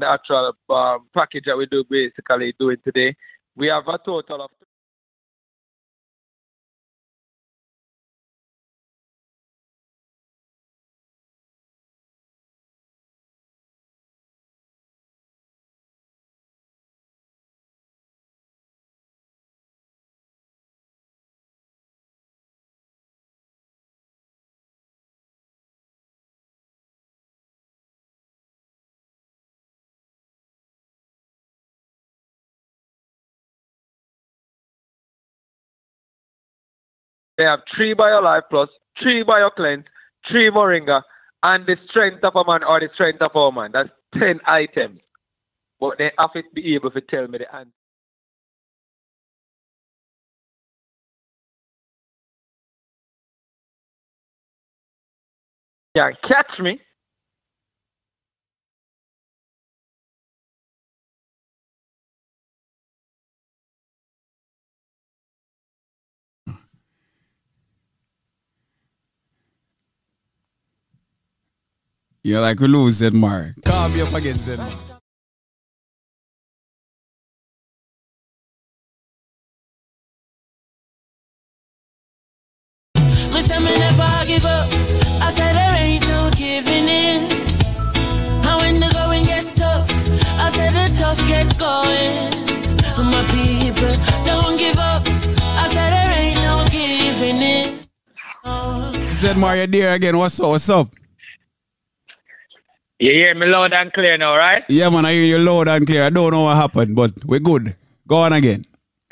[0.00, 3.14] The actual um, package that we do basically doing today,
[3.54, 4.50] we have a total of
[37.40, 38.68] They have three BioLife Plus,
[39.02, 39.84] three BioCleanse,
[40.28, 41.02] three Moringa,
[41.42, 43.70] and the strength of a man or the strength of a woman.
[43.72, 43.88] That's
[44.20, 45.00] 10 items.
[45.80, 47.70] But they have to be able to tell me the answer.
[55.94, 56.78] Yeah, catch me.
[72.22, 73.54] You're like we lose Zedmar.
[73.64, 75.00] Call me up again, Zedmar.
[83.32, 84.68] Me say me never give up.
[85.22, 87.24] I said there ain't no giving in.
[88.44, 89.88] And when the going get tough,
[90.38, 92.34] I said the tough get going.
[92.98, 95.06] And my people don't give up.
[95.56, 97.78] I said there ain't no giving in.
[98.44, 98.92] Oh.
[99.08, 100.18] Zedmar, you're there again.
[100.18, 100.50] What's up?
[100.50, 100.99] What's up?
[103.00, 104.62] You hear me loud and clear now, right?
[104.68, 106.04] Yeah, man, I hear you loud and clear.
[106.04, 107.74] I don't know what happened, but we're good.
[108.06, 108.62] Go on again.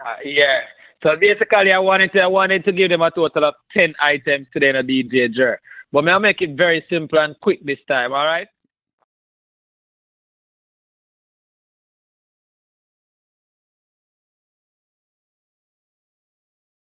[0.04, 0.60] Uh, yeah.
[1.02, 4.46] So basically, I wanted to I wanted to give them a total of ten items
[4.52, 5.58] today in a DJ Jer.
[5.90, 8.46] But may I make it very simple and quick this time, all right?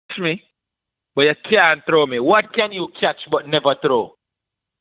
[0.09, 0.43] Catch me,
[1.15, 2.19] but you can't throw me.
[2.19, 4.13] What can you catch but never throw?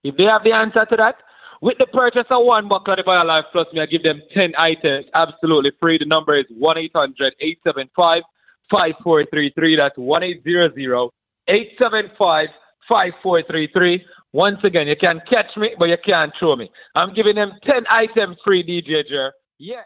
[0.02, 1.14] If they have the answer to that,
[1.60, 4.54] with the purchase of one bucket of Bio Life Plus, me I give them 10
[4.56, 5.98] items absolutely free.
[5.98, 8.22] The number is 1 800 875
[8.70, 9.76] 5433.
[9.76, 11.10] That's 1 800
[11.48, 12.48] 875
[12.88, 14.04] 5433.
[14.32, 16.70] Once again, you can catch me, but you can't throw me.
[16.94, 19.32] I'm giving them 10 items free, DJ Jer.
[19.58, 19.82] Yeah.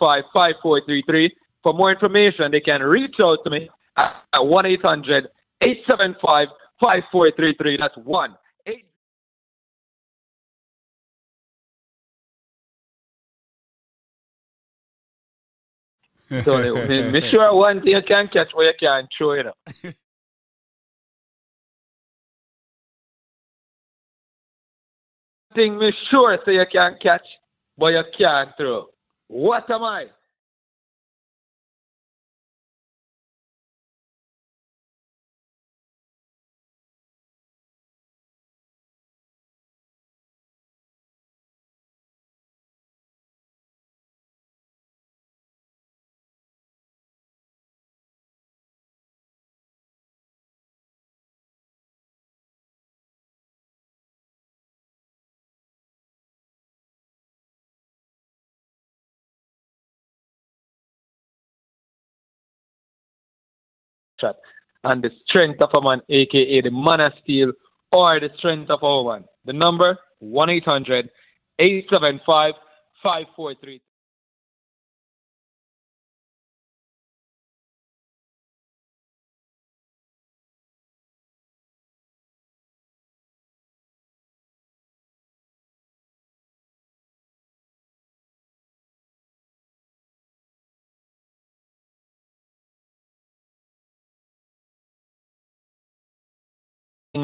[0.00, 1.34] Five five four three three.
[1.64, 3.68] For more information, they can reach out to me
[3.98, 5.28] at one 800
[5.60, 6.48] 875
[6.80, 7.76] 5433.
[7.76, 8.36] That's 1
[16.44, 19.56] So me sure one thing you can catch where you can't throw it up.
[25.54, 27.26] thing me sure say you can catch,
[27.76, 28.86] but you can't throw.
[29.28, 30.06] What am I?
[64.20, 64.36] Shot.
[64.84, 67.52] And the strength of a man, aka the man of steel,
[67.92, 69.24] or the strength of a woman.
[69.44, 71.10] The number 1 800
[71.58, 72.54] 875
[73.02, 73.80] 5433.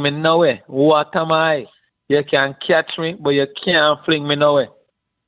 [0.02, 0.62] Me nowhere.
[0.66, 1.66] What am I?
[2.08, 4.68] You can catch me, but you can't fling me nowhere.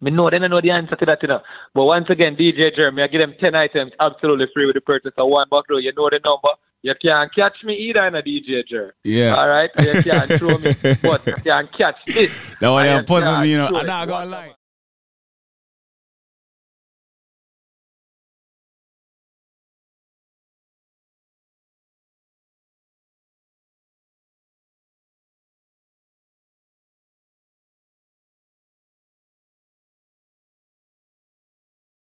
[0.00, 1.40] Me know they don't know the answer to that, you know.
[1.74, 5.12] But once again, DJ Jeremy, I give them 10 items absolutely free with the purchase
[5.16, 5.80] of one buckle.
[5.80, 6.50] You know the number.
[6.82, 8.92] You can't catch me either in a DJ Jeremy.
[9.04, 9.34] Yeah.
[9.36, 9.70] All right?
[9.78, 12.30] You can't throw me, but you can't catch this.
[12.60, 13.70] That one puzzle me, you know.
[13.74, 14.54] I'm not gonna lie.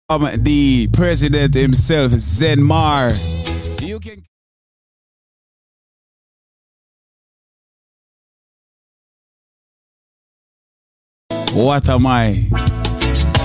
[0.09, 3.11] um, the president himself, Zenmar.
[3.81, 4.23] You can.
[11.53, 12.47] What am I?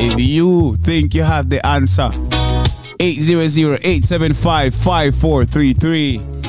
[0.03, 2.11] If you think you have the answer,
[2.99, 6.40] 800 875 5433.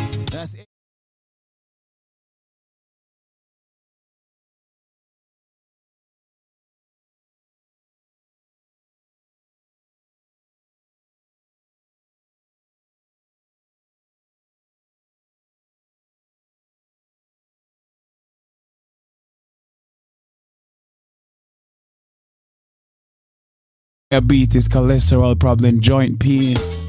[24.11, 26.85] Diabetes, cholesterol problem, joint pains.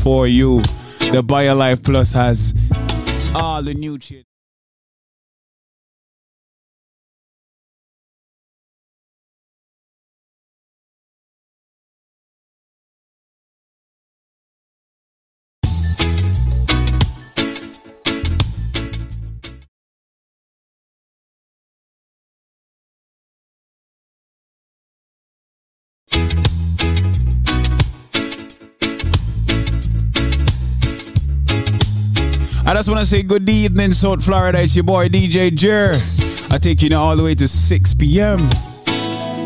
[0.00, 0.60] For you,
[1.10, 2.54] the BioLife Plus has
[3.34, 4.27] all the nutrients.
[32.68, 34.60] I just want to say good evening, South Florida.
[34.60, 35.94] It's your boy DJ Jer.
[36.54, 38.40] I take you now all the way to 6 p.m.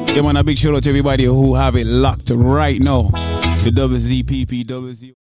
[0.09, 3.03] Yeah, man, a big shout out to everybody who have it locked right now
[3.63, 5.15] to WZPP, WZ.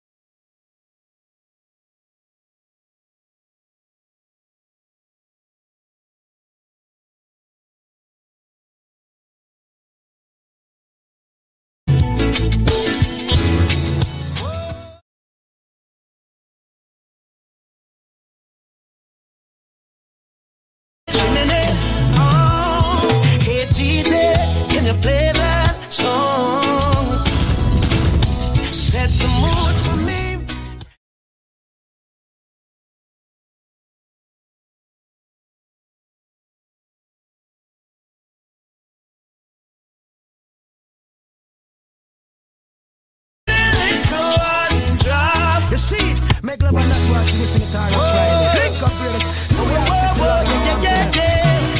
[47.41, 48.63] Not watch, sing it, sing it, hard, that's right.
[48.63, 49.21] Link up, brother.
[49.55, 51.71] No, we are sitting on Yeah, yeah, yeah.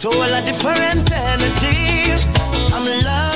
[0.00, 2.12] To all a different energy,
[2.74, 3.31] I'm loving.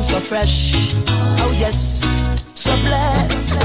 [0.00, 0.72] Well, so fresh.
[1.42, 3.64] Oh yes, so blessed.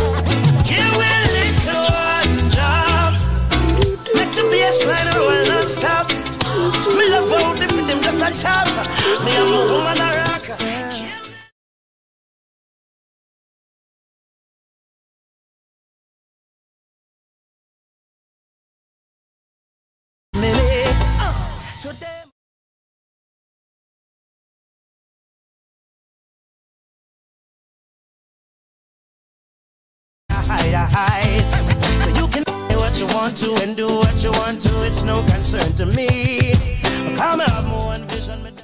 [0.67, 3.13] Give me little one drop.
[4.15, 6.09] Make the bass line roll non-stop.
[6.97, 8.67] Me love how the rhythm just a chop.
[9.23, 9.95] Me and a rock.
[9.97, 10.24] Minute.
[30.91, 31.67] Heights.
[32.03, 34.85] So you can do what you want to and do what you want to.
[34.85, 36.53] It's no concern to me.
[37.15, 38.54] Come have more vision.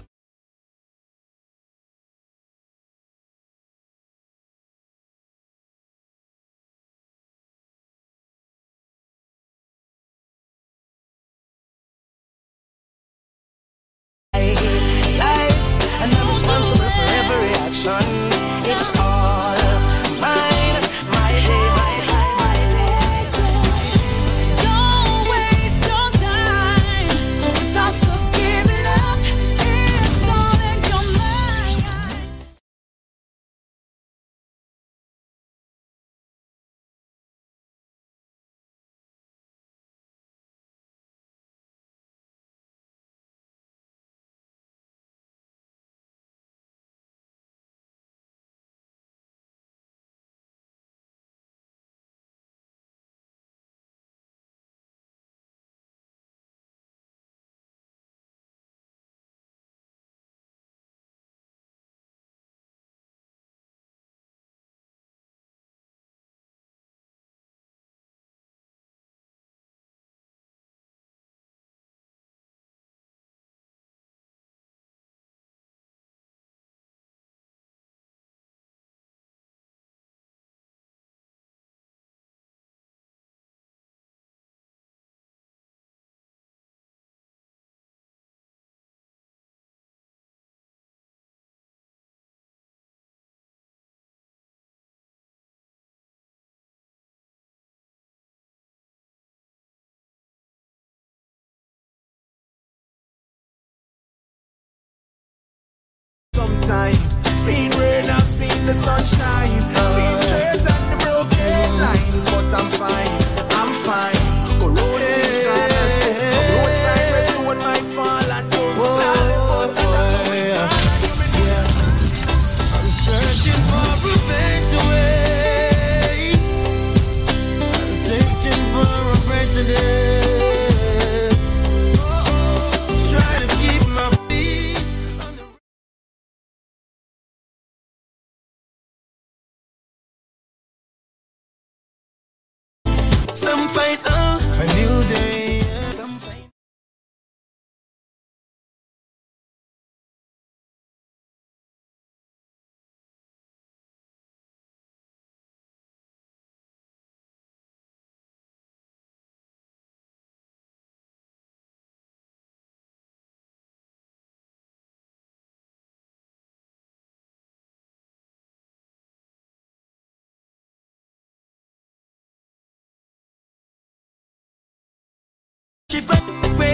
[106.71, 106.93] Sometime,
[107.23, 109.60] seen rain, I've seen the sunshine.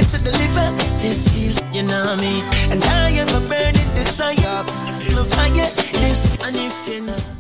[0.10, 0.72] To deliver.
[1.00, 2.72] This is, you know what.
[2.72, 4.64] And I am a burning desire.
[5.16, 7.37] The fire, this, and if.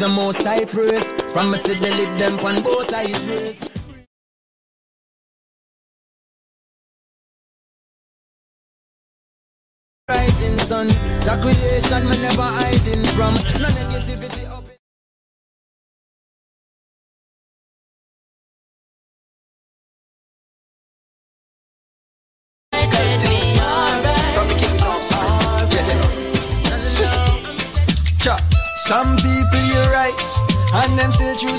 [0.00, 1.12] The most high praise.
[1.32, 3.70] From me see the them on both eyes raised.
[10.08, 13.34] Rising sun, the creation me never hiding from.
[13.60, 14.49] No negativity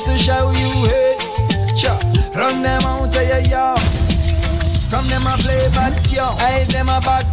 [0.06, 1.78] them still choose to show you hate.
[1.78, 2.00] Cha.
[2.36, 3.80] Run them out of your yard.
[4.90, 7.26] From them I play bad young, hide them a bad.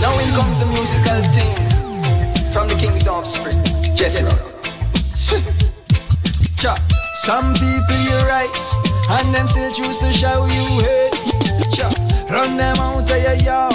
[0.00, 3.62] Now in comes the musical theme from the King's offspring,
[3.96, 4.24] Jesse.
[6.56, 6.76] Cha.
[7.24, 8.50] Some people you right,
[9.10, 11.18] and them still choose to show you hate.
[11.72, 11.88] Cha.
[12.30, 13.74] Run them out of your yard.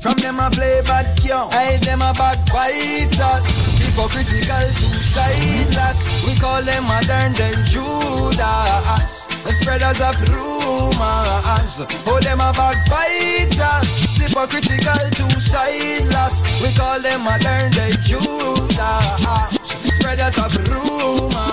[0.00, 3.67] From them I play bad young, hide them a backbiters.
[3.98, 6.24] Hypocritical suiciders.
[6.24, 9.26] We call them modern day Judas.
[9.42, 11.82] The spreaders of rumors.
[12.06, 13.90] Oh, them a backbiters.
[14.16, 16.62] Hypocritical suiciders.
[16.62, 19.58] We call them modern day Judas.
[19.82, 21.47] Spreaders of rumors.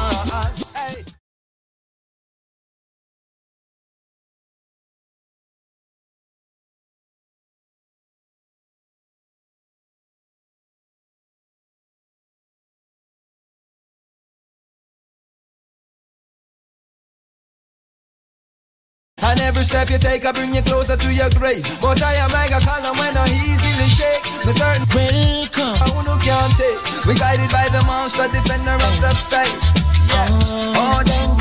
[19.25, 21.65] And every step you take, I bring you closer to your grave.
[21.81, 24.23] But I am like a column when I easily shake.
[24.45, 25.75] Me certain welcome.
[25.81, 26.79] I who can't take.
[27.09, 29.85] We guided by the monster, defender of the faith.
[30.13, 30.29] Yeah.
[30.77, 31.35] Oh, then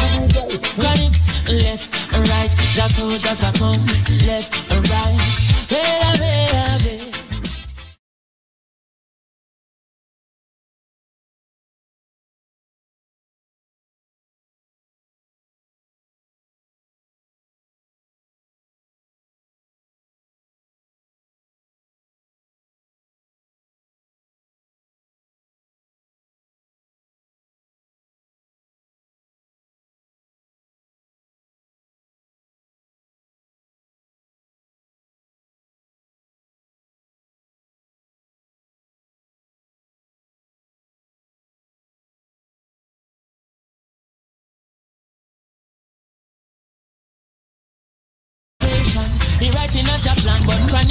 [0.80, 3.84] Chronixx left and right, just how just a come
[4.26, 5.20] left and right.
[5.68, 6.48] Hey, hey,
[6.80, 7.04] hey.
[7.04, 7.13] He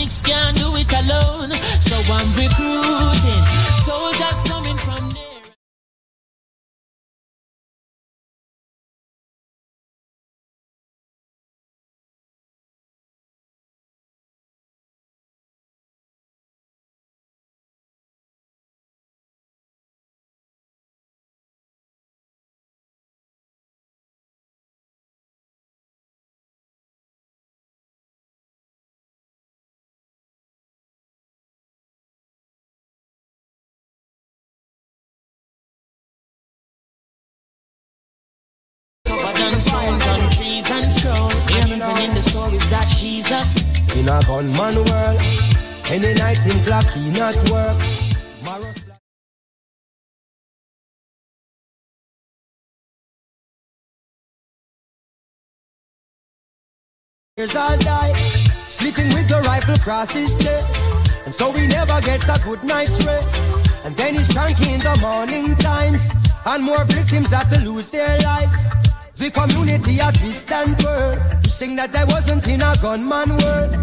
[0.04, 1.52] Chronixx can't do it alone.
[1.80, 3.63] So I'm recruiting
[42.84, 43.64] in that Jesus
[43.96, 45.20] In a gunman world,
[45.90, 47.78] Any night him clock, he not work.
[48.44, 48.84] Maros
[57.38, 58.14] Years all die,
[58.68, 61.26] sleeping with the rifle across his chest.
[61.26, 63.42] And so he never gets a good night's rest.
[63.86, 66.14] And then he's cranky in the morning times.
[66.46, 68.72] And more victims have to lose their lives.
[69.16, 71.18] The community at twist and twirl.
[71.44, 73.74] Wishing that I wasn't in a gunman world.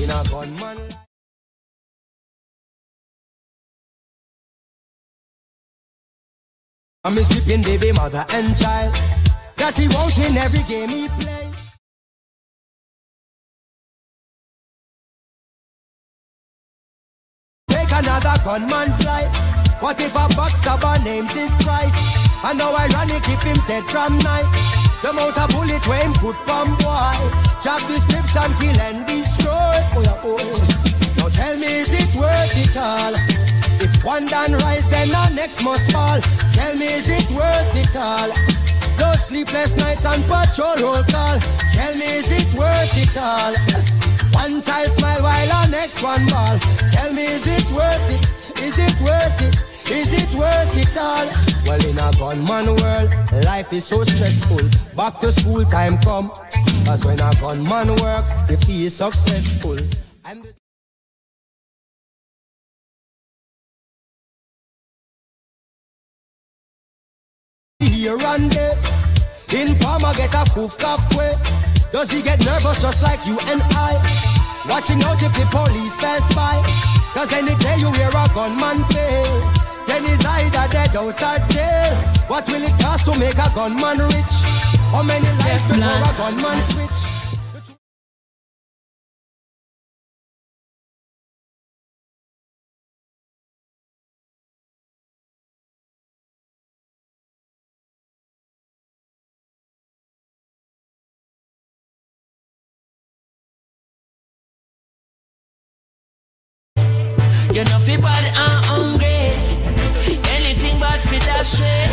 [0.00, 0.78] In a gunman.
[7.04, 8.94] I'm his sleeping baby mother and child.
[9.56, 11.33] That he won't every game he plays.
[18.14, 19.32] Another gunman's life.
[19.82, 21.96] What if a backstabber names his price?
[22.44, 24.46] And how ironic if him dead from night.
[25.02, 27.18] The amount of bullet him put from boy.
[27.60, 29.76] Job description, kill and destroy.
[29.94, 30.38] Oh yeah, oh.
[31.18, 33.14] Now tell me, is it worth it all?
[33.82, 36.20] If one done rise, then the next must fall.
[36.52, 38.30] Tell me, is it worth it all?
[38.96, 41.38] Those sleepless nights and patrol roll call.
[41.72, 44.13] Tell me, is it worth it all?
[44.34, 46.58] One child smile while our next one ball.
[46.92, 48.62] Tell me, is it worth it?
[48.62, 49.74] Is it worth it?
[49.90, 51.26] Is it worth it all?
[51.66, 54.68] Well, in a gunman world, life is so stressful.
[54.96, 56.30] Back to school time come.
[56.84, 59.78] Cause when a gunman work, if he is successful.
[67.80, 68.76] Here and there.
[69.48, 71.83] Informer get a poof quick.
[71.94, 73.94] Does he get nervous just like you and I?
[74.68, 76.58] Watching out if the police pass by.
[77.14, 79.52] Cause any day you hear a gunman fail.
[79.86, 81.94] Then he's either dead or jail.
[82.26, 84.34] What will it cost to make a gunman rich?
[84.90, 87.13] How many lives before a gunman switch?
[107.84, 109.20] Fi bad and hungry.
[110.36, 111.90] Anything but fit that shit.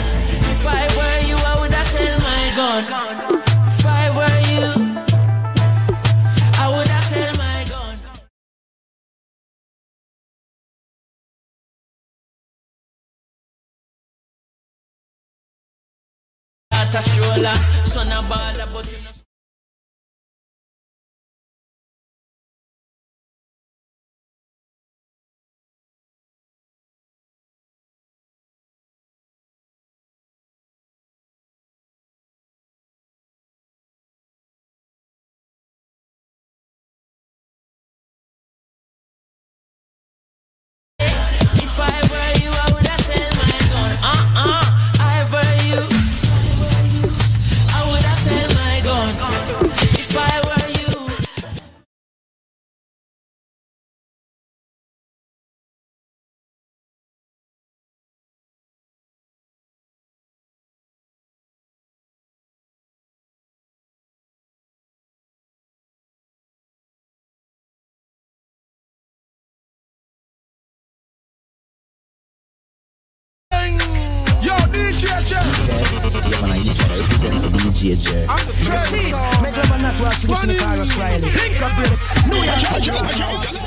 [0.54, 2.84] If I were you, I woulda sell my gun.
[3.68, 4.68] If I were you,
[6.62, 8.00] I woulda sell my gun.
[16.72, 19.21] Out a stroller, son a baller, but you know.
[77.30, 78.26] DJ.
[78.28, 78.98] I'm the treasure.
[79.44, 81.30] Make love and not watch listen to Carlos Riley.
[81.30, 82.28] Think of it.
[82.28, 83.61] New York.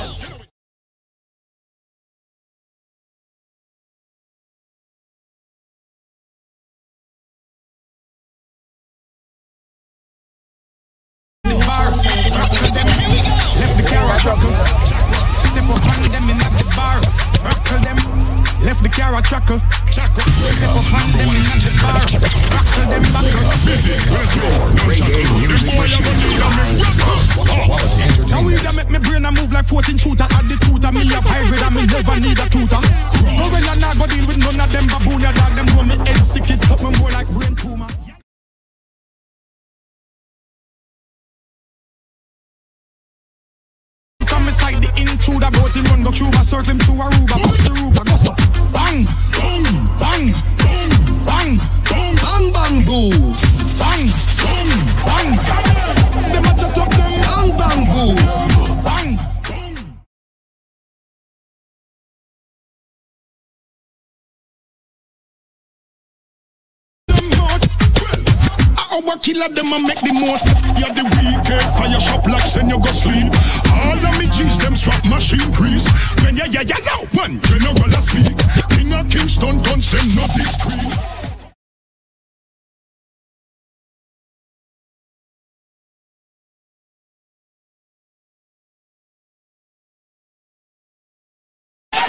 [69.14, 70.46] Power killer, them a make the most.
[70.74, 73.30] You're the weekend fire shop like send you go sleep.
[73.70, 75.86] All of me G's, them strap machine grease.
[76.24, 78.34] When ya ya ya now, one general a speak.
[78.74, 80.98] King of Kingston guns, them not discreet.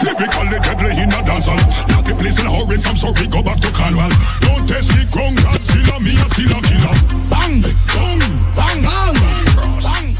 [0.02, 4.10] Lyrically deadly in a dancehall Place in a hurry from Surrey go back to Cornwall.
[4.42, 6.96] Don't test the ground, Godzilla, me a still a killer
[7.30, 8.20] Bang, boom,
[8.56, 9.16] bang, bang,
[9.84, 10.16] bang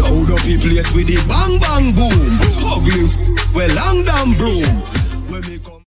[0.00, 1.69] Load up the place with the bang bang
[3.54, 4.64] well long damn broom.
[5.30, 5.84] When me come.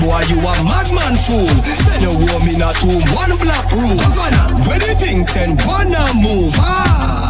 [0.00, 1.48] Boy, you a madman fool.
[1.64, 3.96] Send a woman in a tomb, one black room.
[3.96, 6.52] Governor, where the thing send one move.
[6.56, 7.23] Ah.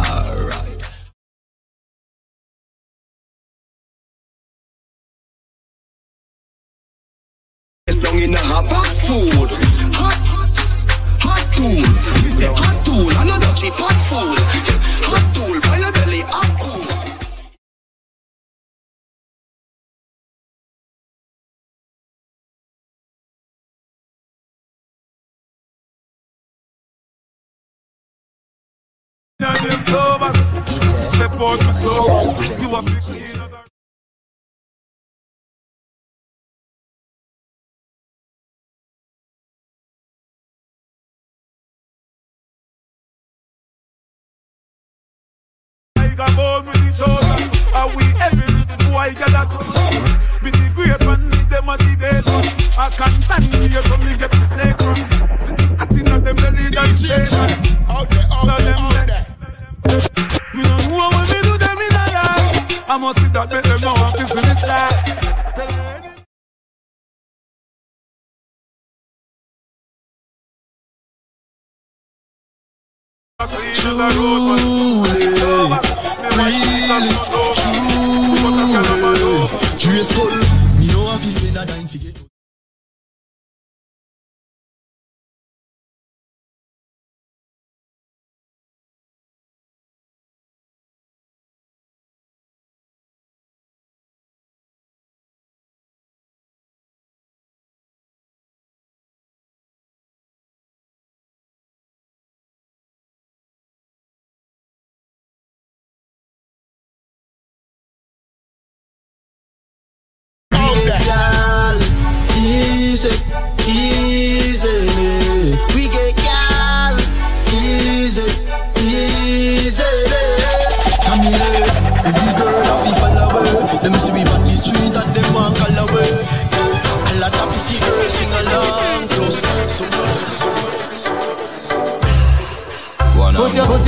[29.91, 30.33] Now them sober.
[31.09, 32.33] Step out my soul.
[32.61, 33.01] You a big
[46.19, 47.49] a bone with each other.
[47.73, 49.49] Are we every rich boy get that?
[50.43, 52.25] Be the great man, them a debate.
[52.77, 54.99] I can't stand here me get the snake run.
[55.79, 57.63] I think of them belly than Satan.
[58.45, 59.34] So them next.
[59.85, 62.89] Me no know what me do them in a life.
[62.89, 64.15] I must see that make them know I'm.
[79.77, 80.31] Trace skull,
[80.79, 82.24] me know if he's been a dime fi get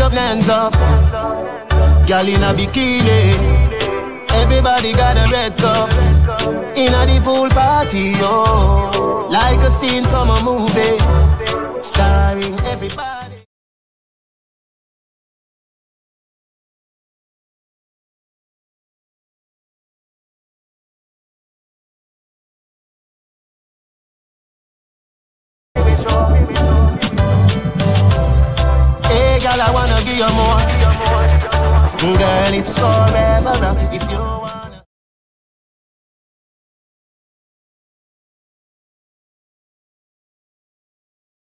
[0.09, 0.71] Your, hands up.
[2.07, 3.33] Girl in a bikini.
[4.31, 5.91] Everybody got a red cup.
[6.77, 9.27] In a the pool party, oh.
[9.29, 10.97] Like a scene from a movie.
[11.81, 13.16] Starring everybody.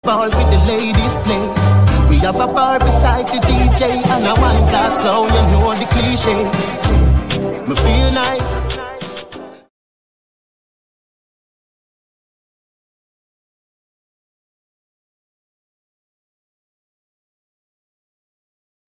[0.10, 1.38] Balls with the ladies play.
[2.10, 5.27] We have a bar beside the DJ and a wine glass clown.
[5.27, 6.34] You know the cliche.
[7.68, 8.49] Me feel nice.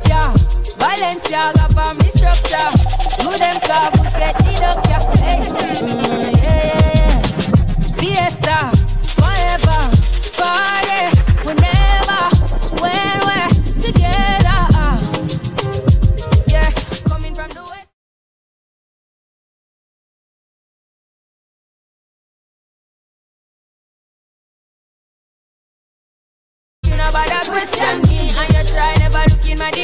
[0.07, 0.34] Yeah,
[0.80, 2.69] Balenciaga for me structure.
[3.22, 5.15] Do them car push get the up, yeah.
[5.18, 5.38] Hey,
[5.85, 6.40] mm,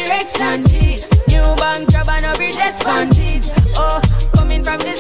[0.08, 4.02] direction G New bank job and expanded Oh,
[4.34, 4.96] coming from the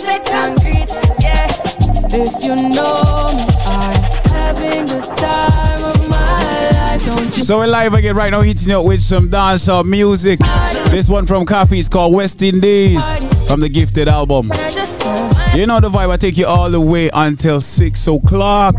[2.10, 7.34] If you know me, I'm having the time of my life.
[7.34, 10.40] So we're live again right now, hitting up with some dancehall music.
[10.90, 13.04] This one from Koffee is called West Indies
[13.48, 14.52] from the Gifted album.
[15.56, 16.10] You know the vibe.
[16.12, 18.76] I take you all the way until six o'clock.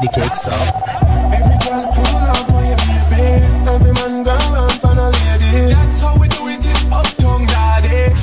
[0.00, 0.74] The cakes up.
[1.32, 2.76] Every girl pull up on your
[3.10, 3.46] baby.
[3.68, 5.74] Every man go round on a lady.
[5.74, 8.14] That's how we do it in Uptown, daddy.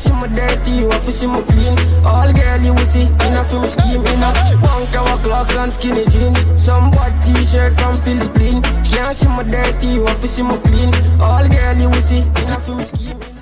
[0.00, 1.76] See my dirty, you have to see my clean.
[2.08, 4.30] All girl you will see, in a film scheme, a
[4.64, 6.56] one cover clocks and skinny jeans.
[6.56, 8.64] Some white t-shirt from Philippines.
[8.88, 10.88] Can't see my dirty, you have to see my clean.
[11.20, 13.20] All girl you will see, in a film scheme.
[13.20, 13.39] And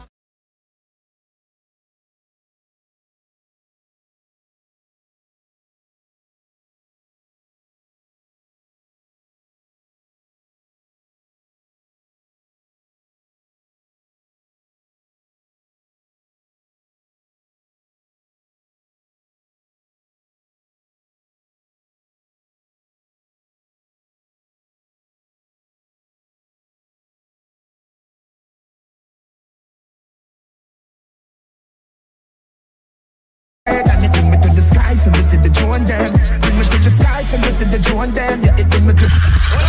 [35.89, 36.13] them.
[36.41, 38.43] Bring me to the sky for me to drone them.
[38.43, 39.68] Yeah, it bring me to.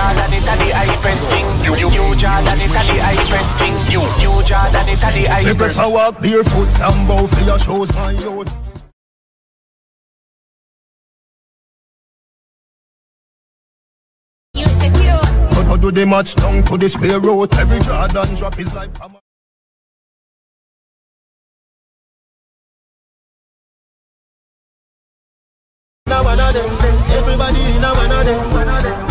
[0.00, 1.46] Jordan, it a the hypest thing.
[1.62, 3.74] You, you, you Jordan, it a the hypest thing.
[3.92, 5.58] You, you Jordan, it a the Me hypest.
[5.58, 8.48] prefer walk barefoot and bow for your shows, my youth.
[15.54, 17.54] But how do they match down to the square root?
[17.58, 19.18] Every Jordan drop is like hammer.
[26.06, 26.70] Now one of them,
[27.12, 29.09] everybody now one of them.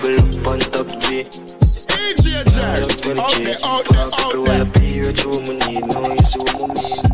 [0.00, 1.24] Bubble up on top G.
[1.24, 4.58] DJ Jerry, Look to the out there, out there, out People there.
[4.58, 7.09] wanna be rich, who me need, no, you see what me mean.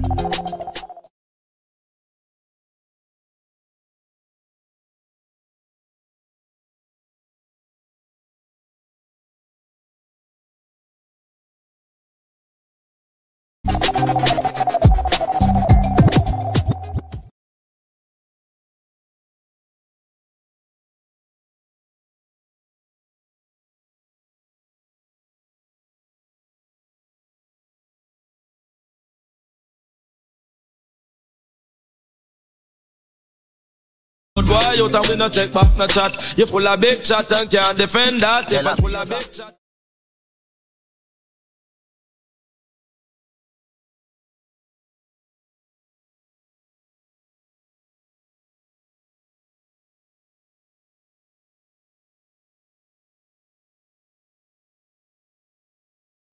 [34.37, 36.35] Boy, out and we no take back no chat.
[36.37, 38.53] You full of big chat and can't defend that.
[38.53, 39.57] I full of big chat.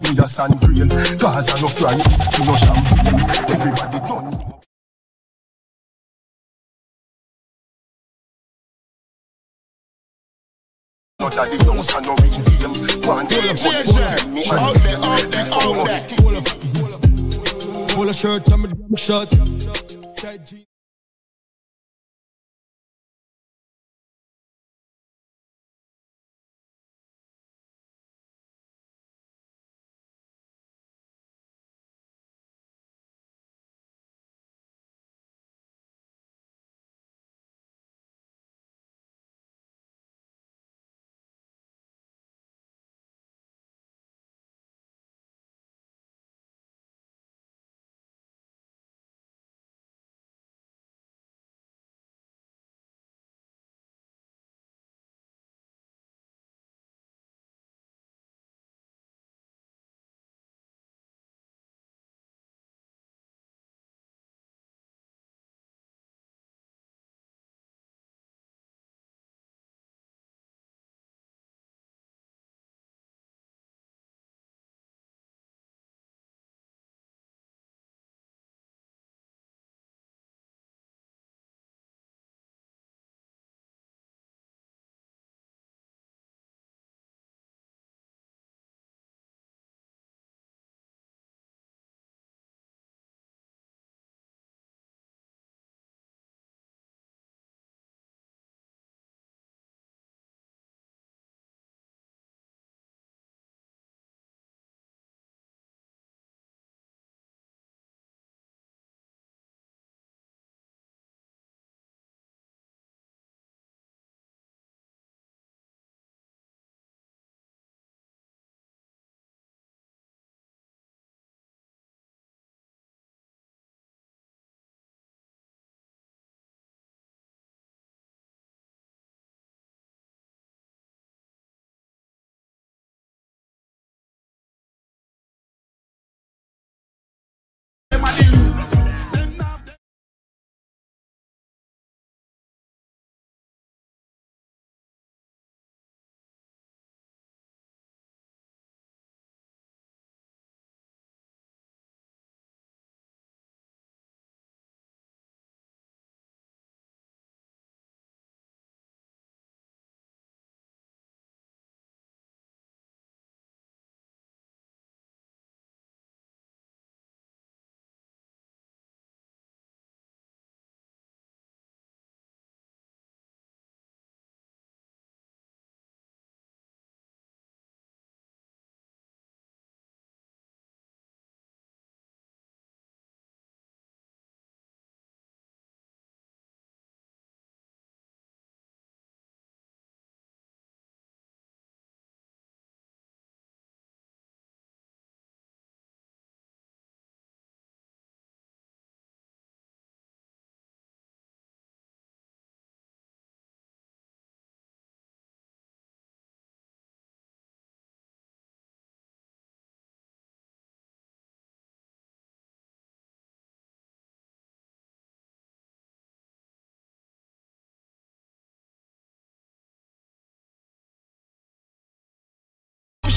[0.01, 1.95] Me a sand grain, Gaza no fry,
[2.45, 3.29] no champagne.
[3.49, 4.53] Everybody done.
[11.35, 12.37] Not at the house and no rich.
[13.07, 14.43] One day, one Jerry, me.
[17.95, 18.63] Pull a shirt damn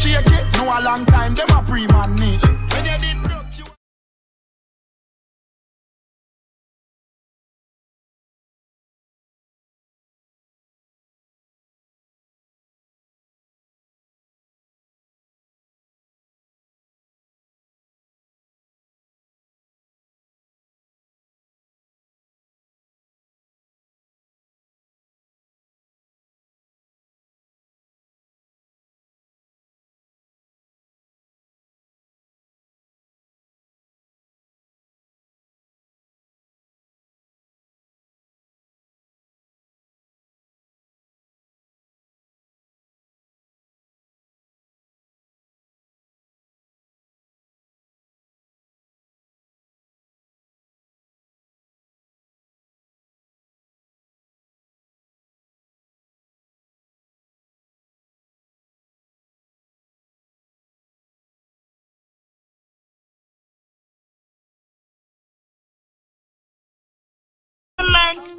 [0.07, 2.56] Shake it, know a long time, them a pre-man neatly.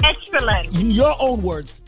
[0.03, 0.79] Excellent.
[0.79, 1.81] In your own words.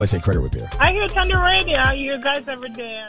[0.00, 0.68] I say credit repair.
[0.78, 1.78] I hear it on the radio.
[1.78, 3.02] I hear you guys every day.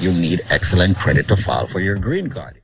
[0.00, 2.62] You need excellent credit to file for your green card.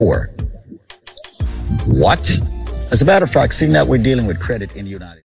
[0.00, 0.30] Or
[1.86, 2.40] what?
[2.90, 5.22] As a matter of fact, seeing that we're dealing with credit in the United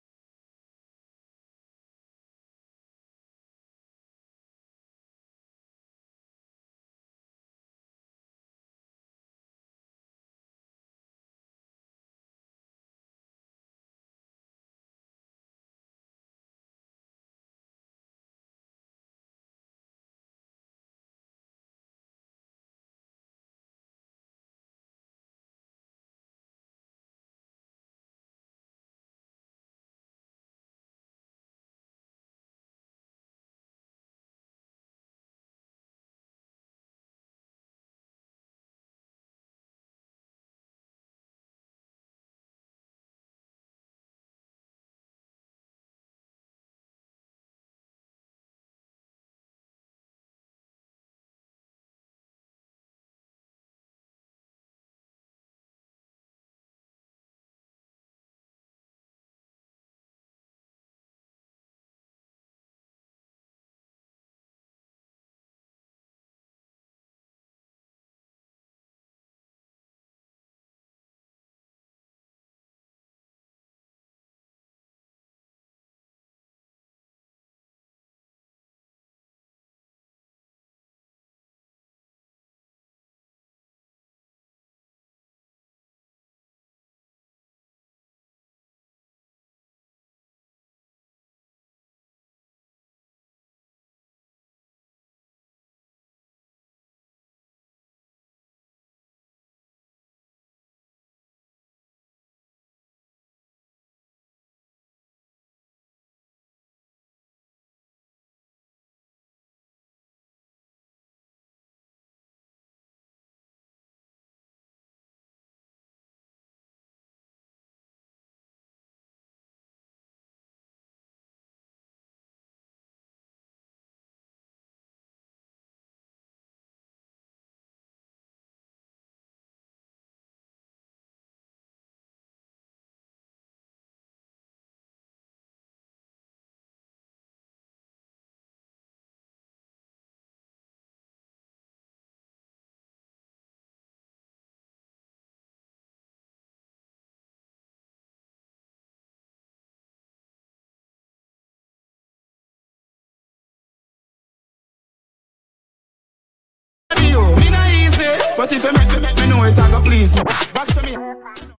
[158.41, 160.25] But if you make me, make me know it, I go please you.
[160.25, 161.50] Back to me.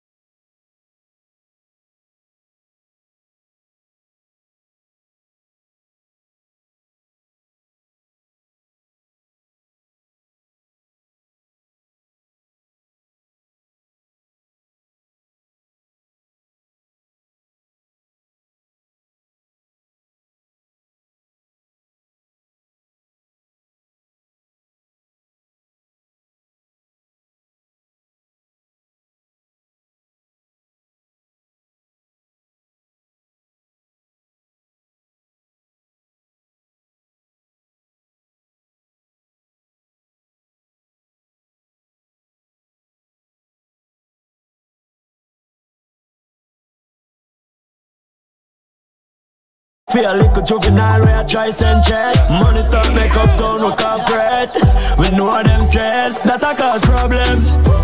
[49.91, 52.15] Feel like a juvenile where I try send check.
[52.29, 54.55] Money start make up down with corporate.
[54.97, 57.43] We know them stress that I cause problem.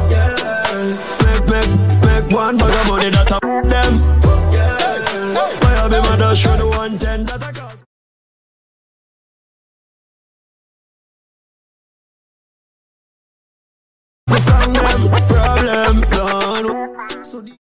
[0.10, 0.32] Yeah.
[1.28, 1.72] Make, make,
[2.08, 4.00] make one bag of money that I them.
[4.54, 5.34] Yeah.
[5.36, 7.68] Why I be mother show the one ten that I cause
[15.28, 17.56] problem done So the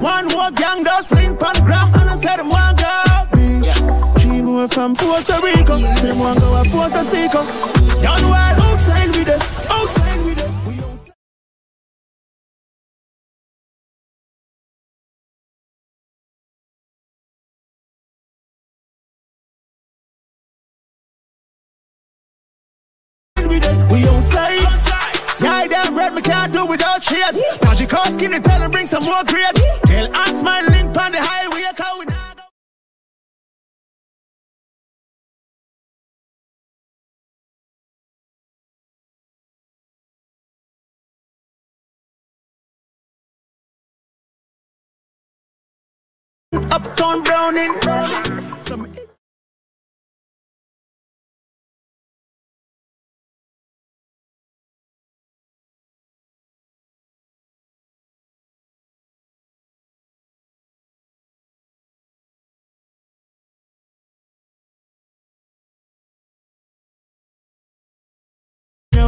[0.00, 4.22] One more gang does link on gram and I said them one go beach.
[4.22, 7.44] Three more from Puerto Rico, say them one go a Puerto Rico.
[8.00, 10.50] Young wild outside with it, outside with it.
[23.90, 24.58] We outside.
[24.58, 25.16] We outside.
[25.40, 27.40] Yeah, damn red, me can't do without shades.
[27.62, 29.60] Now she call skinny, tell him bring some more grades.
[29.98, 32.42] Aunt my link on the highway, cause we now go.
[46.76, 47.74] Uptown Browning.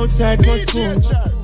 [0.03, 1.42] Outside was spoon.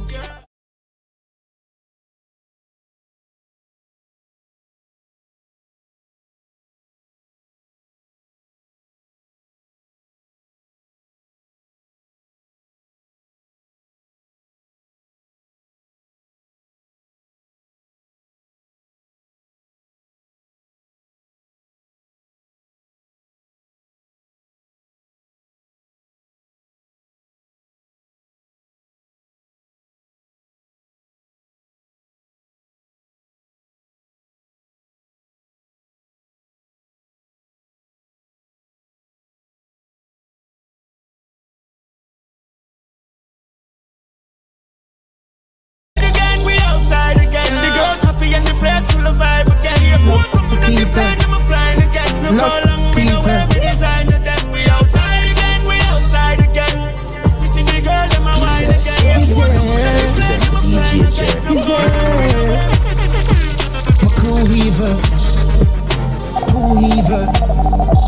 [52.33, 54.51] no call long we no wave the design them.
[54.53, 56.77] We outside again, we outside again.
[57.41, 59.03] We see the girl them a while again.
[59.05, 59.19] Yeah,
[60.79, 62.69] yeah, yeah, yeah.
[64.03, 64.97] My crew evil,
[66.49, 68.08] too evil.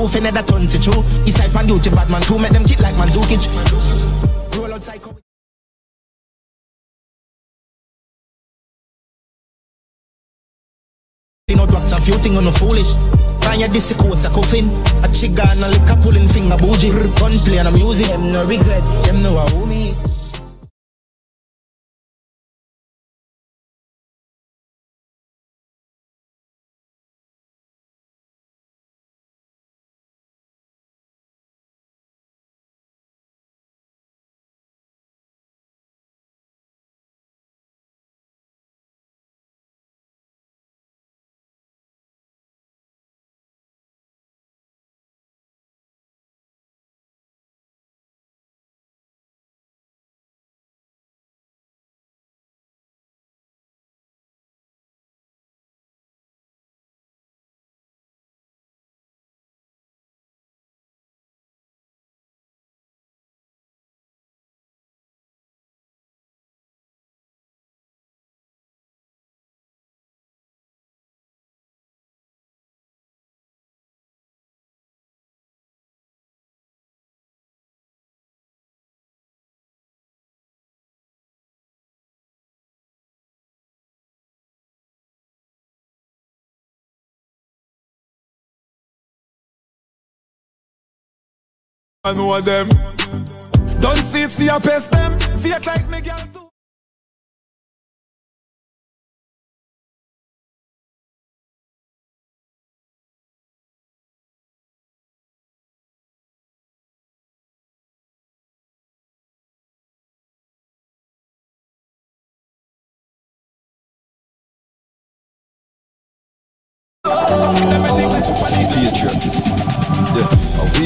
[0.00, 1.04] Booth in the tons it true.
[1.28, 2.38] East side pan duty, bad man true.
[2.38, 3.44] Make them kick like Mandzukic.
[4.56, 5.14] Roll out psycho.
[11.92, 12.94] A few thing on no foolish.
[13.58, 14.68] Your disc course a coffin.
[15.04, 16.92] A chiga and a liquor pulling finger bougie.
[17.18, 18.06] Gunplay and a music.
[18.06, 18.80] Them no regret.
[19.04, 19.92] Them know who me.
[92.02, 92.66] I know them.
[93.82, 95.18] Don't see it, see a pest them.
[95.38, 96.29] Fake like me, girl.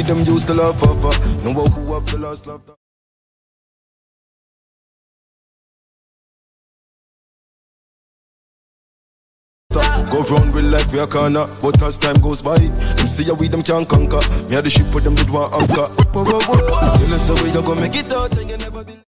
[0.07, 0.95] Them used to love for.
[1.45, 2.63] No one who up the last love.
[9.73, 13.25] So, Go round with like we a corner, but as time goes by, them see
[13.25, 14.21] how we them can conquer.
[14.49, 15.89] Me had the ship with them did one anchor.
[16.13, 16.99] Whoa, whoa, whoa.
[16.99, 19.04] Tell us how we you gonna make it out and you never be.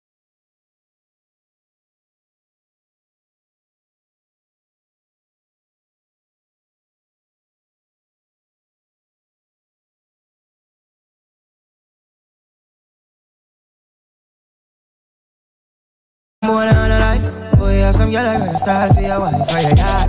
[16.42, 17.56] More than a life.
[17.56, 20.08] Boy, have some girl I style for your wife for your yard.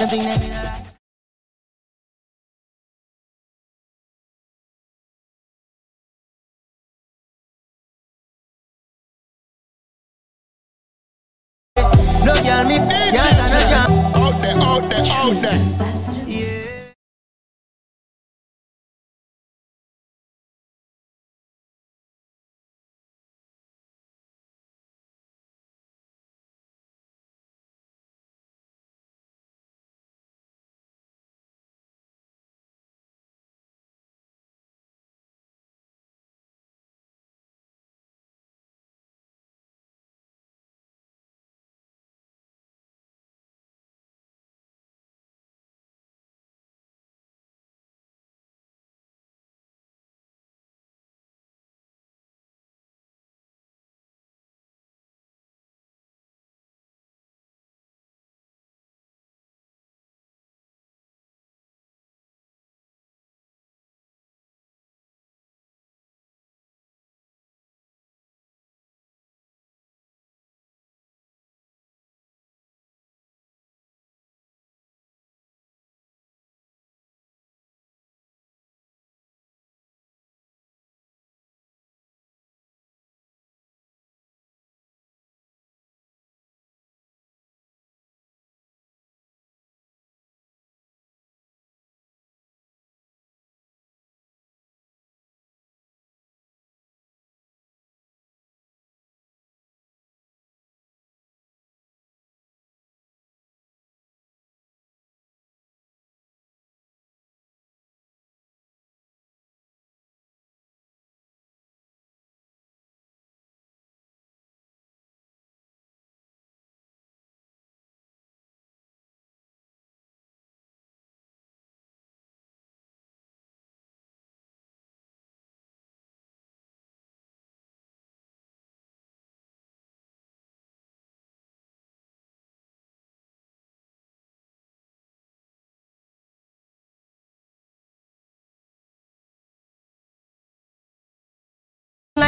[0.00, 0.84] Nothing them in a life.
[12.24, 13.90] No girl me can't stand a jam.
[14.16, 15.87] Out there, out there, out there.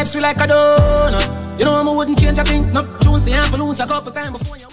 [0.00, 1.58] Vibes feel like a donut.
[1.58, 2.70] You know I wouldn't change a thing.
[2.72, 4.69] No, Jonesy and balloons a couple times before you.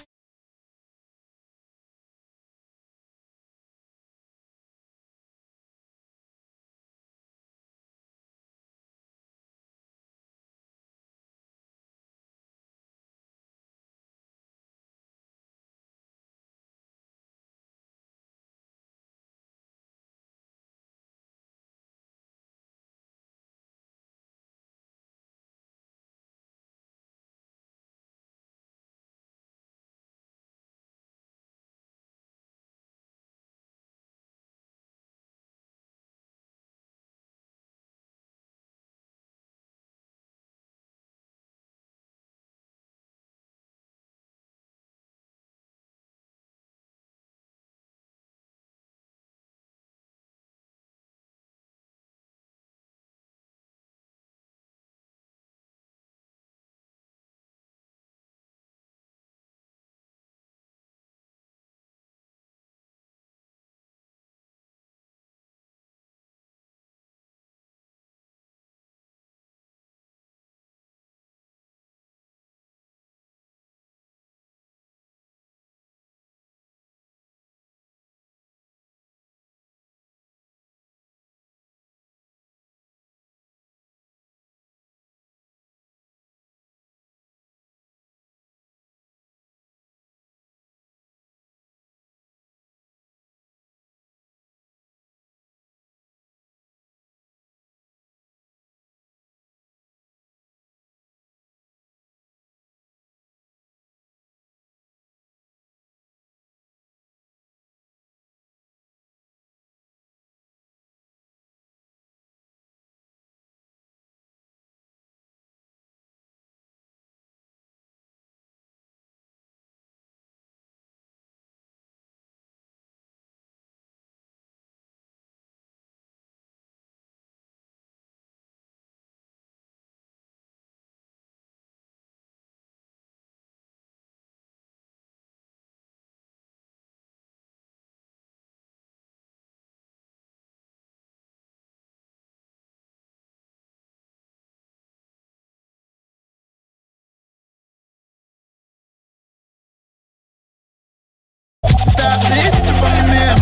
[152.32, 153.40] This, for me name.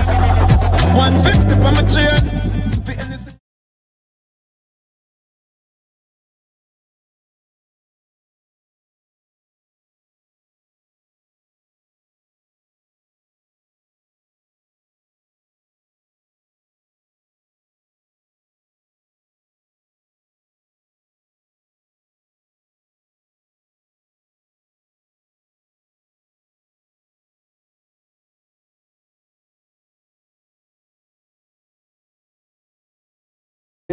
[0.95, 3.34] 150 for my chain.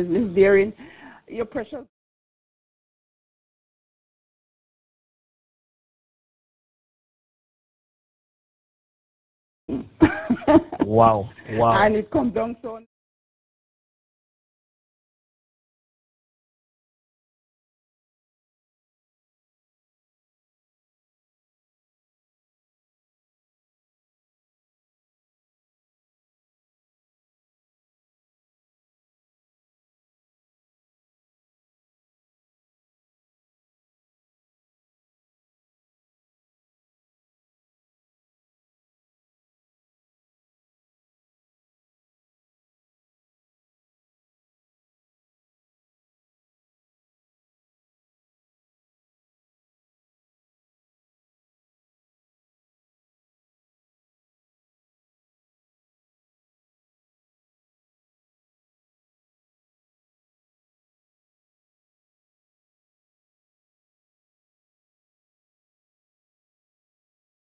[0.02, 0.72] Spitting this.
[1.28, 1.86] Your precious.
[10.84, 11.86] Wow, wow.
[11.86, 12.80] and it comes down so.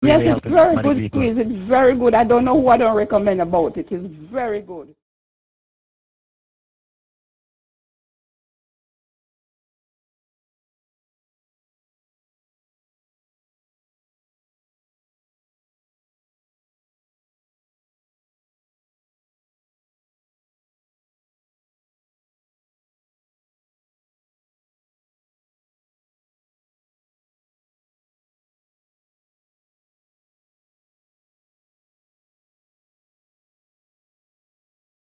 [0.05, 1.36] Yes, it's very good squeeze.
[1.39, 2.15] It's very good.
[2.15, 3.86] I don't know who I don't recommend about it.
[3.91, 4.94] It's very good.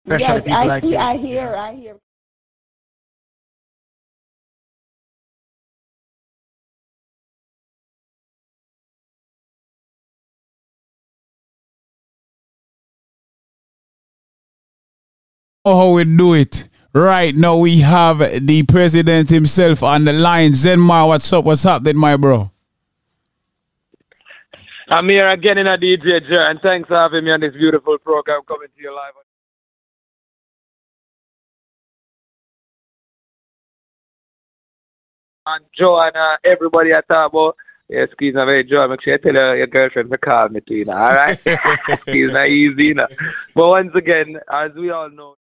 [0.05, 0.97] Especially yes, people I like see, you.
[0.97, 1.95] I hear, I hear.
[15.65, 16.69] Oh, how we do it.
[16.93, 20.51] Right now we have the president himself on the line.
[20.53, 21.45] Zenmar, what's up?
[21.45, 22.51] What's happening, my bro?
[24.89, 28.41] I'm here again in a DJ and thanks for having me on this beautiful program
[28.47, 29.24] coming to you live.
[35.47, 35.65] And
[36.15, 37.55] uh, everybody at about.
[37.87, 38.87] Yes, excuse me, very Joe.
[38.87, 40.91] Make sure you tell your, your girlfriend to call me, Tina.
[40.91, 41.39] All right?
[42.07, 43.07] It's not easy, you know.
[43.53, 45.35] But once again, as we all know,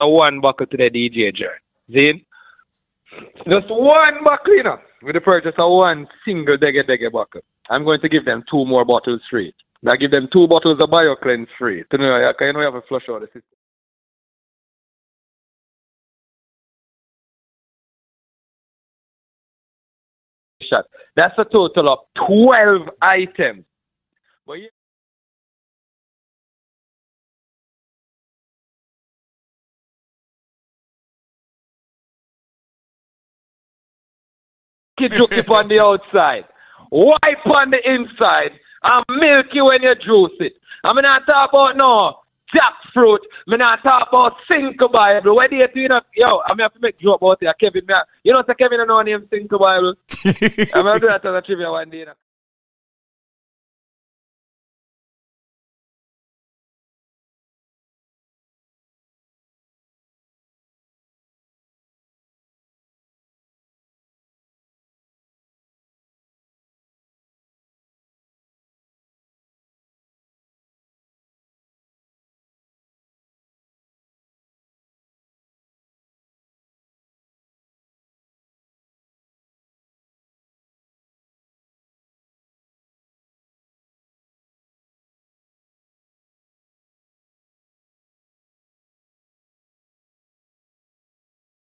[0.00, 1.60] one buckle to the DJ Jer.
[1.90, 2.20] Zin?
[3.50, 7.40] Just one buckle, you know, with the purchase of one single Dege Dege buckle.
[7.70, 9.52] I'm going to give them two more bottles free.
[9.88, 11.84] I give them two bottles of BioCleanse free.
[11.90, 13.42] To know, you know, you have a flush out the system.
[20.62, 20.84] Shot.
[21.16, 23.64] That's a total of 12 items.
[24.46, 24.68] But you
[35.00, 36.44] juke on the outside,
[36.90, 40.54] wipe on the inside, and milky when you juice it.
[40.84, 42.20] I'm not talk about no
[42.54, 43.18] jackfruit.
[43.50, 45.36] I'm not talk about Cinco Bible.
[45.36, 47.54] Where do you think, yo, I'm have to make joke about it.
[47.60, 47.94] Kevin, me,
[48.24, 49.94] you know, say Kevin, I know name Cinco Bible.
[50.24, 51.98] I'm going to do that as a trivia one day.
[51.98, 52.12] You know.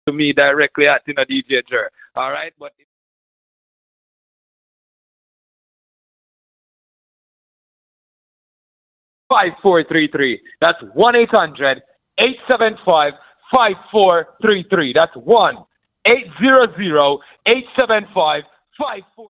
[0.07, 1.91] To me directly at you know, DJ Jer.
[2.15, 2.73] All right, but
[9.31, 10.41] five four three three.
[10.61, 11.83] That's one eight hundred
[12.19, 13.15] eight seven five
[13.53, 14.93] five four three three.
[14.95, 15.59] That's one
[16.07, 18.45] eight zero zero eight seven five
[18.79, 19.29] five four.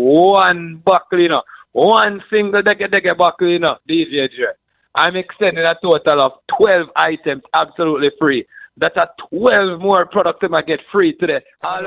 [0.00, 4.28] One buckle, you know, one single dege dege buckle, you know, DJ.
[4.94, 8.46] I'm extending a total of 12 items absolutely free.
[8.76, 11.40] That's a 12 more products I get free today.
[11.62, 11.86] All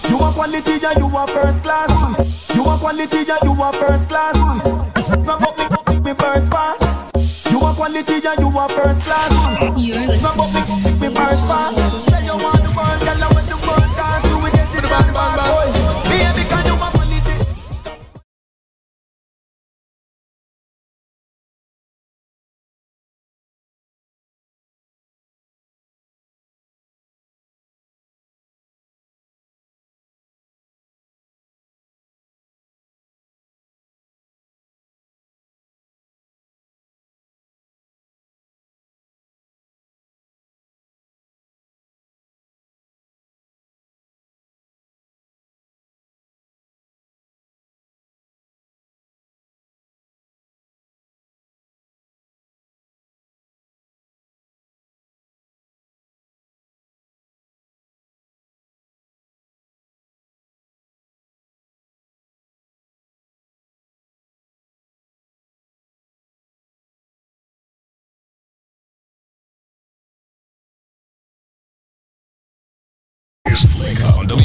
[0.09, 1.89] You want quality and you want first class.
[2.55, 4.35] You want quality and you want first class.
[5.23, 7.51] Grab up me, up me burst fast.
[7.51, 9.31] You are quality and you are first class.
[9.77, 10.21] You're listening.
[10.21, 12.09] No, we burst fast.
[12.09, 15.13] Say you want the world, girl, when the world dance, you will get it bang
[15.13, 16.32] bang bang.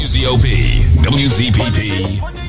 [0.09, 0.41] WZOP,
[1.05, 2.48] WZPP.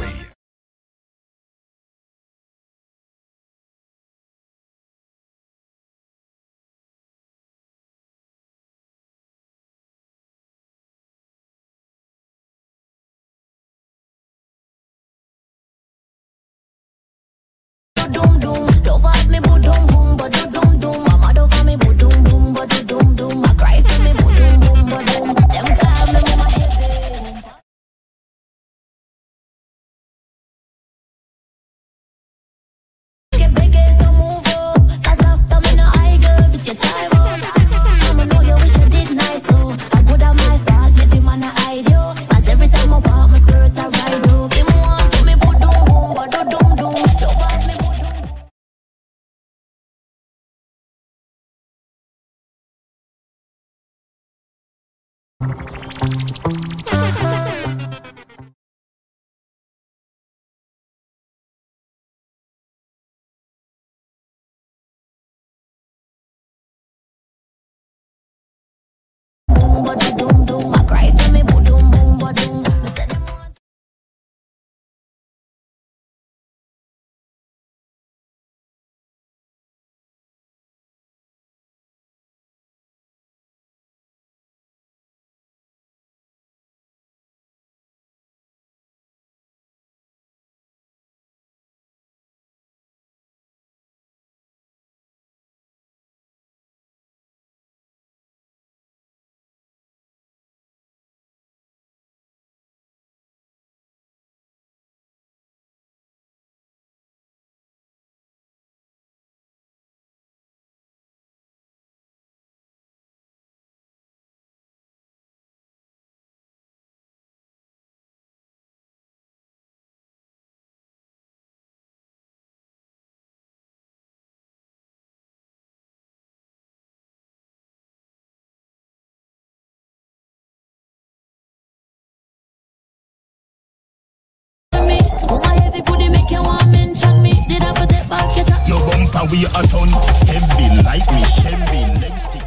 [135.71, 137.33] Heavy booty make you want mention me.
[137.49, 138.69] Did I put it back your?
[138.69, 139.89] Your bumper we a ton
[140.27, 142.40] heavy like me Chevy leg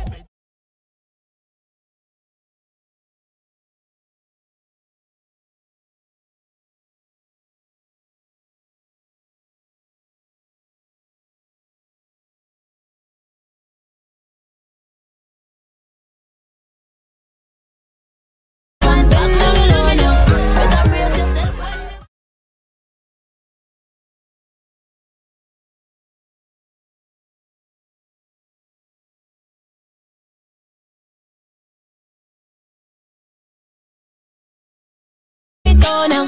[35.83, 36.25] it go now.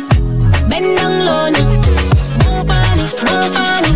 [0.70, 1.66] Bend down low now.
[2.40, 3.92] Boom pani, boom pani.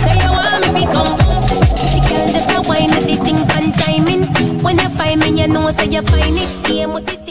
[0.00, 1.16] Say you want me fi come.
[1.92, 4.62] The girl just a whine with the thing pan timing.
[4.62, 6.64] When you find me, you know say you find it.
[6.66, 7.21] Game with the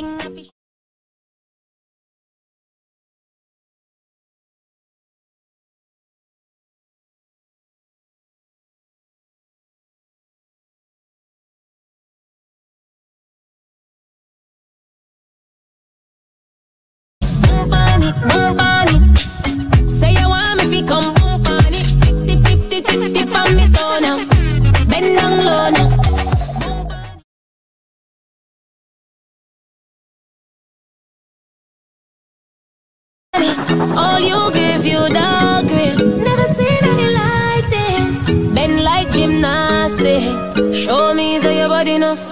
[41.95, 42.30] enough.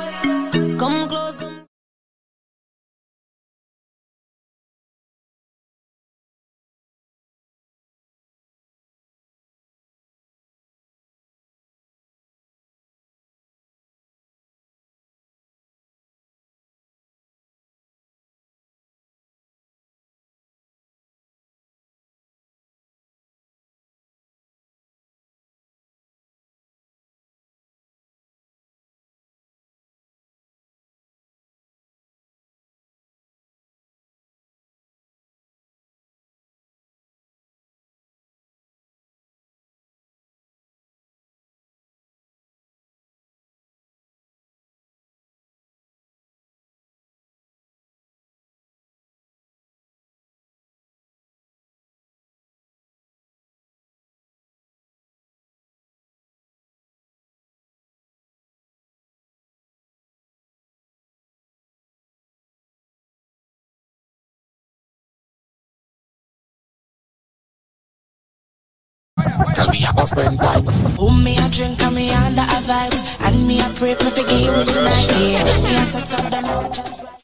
[69.72, 70.64] Me about spend time.
[70.98, 73.02] Oh, me a drink and me under a vibes.
[73.22, 76.74] And me a pray for forgive you tonight Yeah, me a set up them out
[76.74, 77.19] just right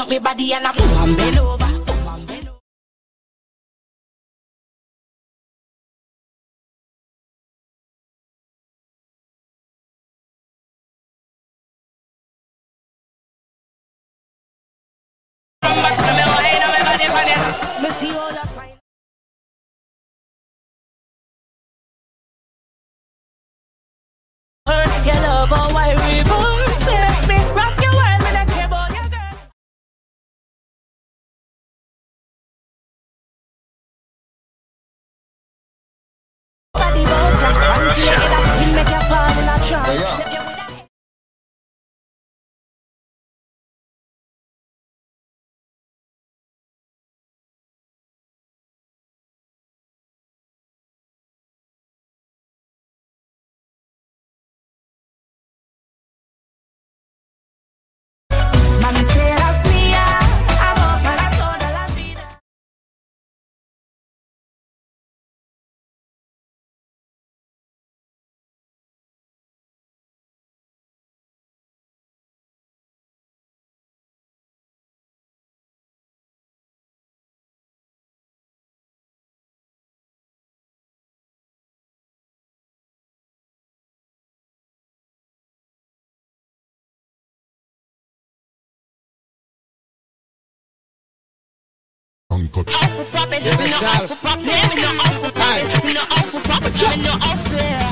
[0.00, 0.77] up my body and I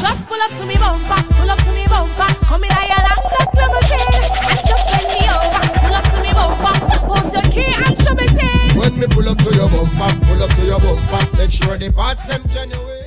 [0.01, 2.31] Just pull up to me bumper, pull up to me bumper.
[2.47, 4.23] Come in your long black limousine.
[4.67, 6.75] Just bend me over, pull up to me bumper.
[7.07, 8.79] Put your key and show me thing.
[8.79, 11.91] When me pull up to your bumper, pull up to your bumper, make sure the
[11.91, 13.06] parts them genuine.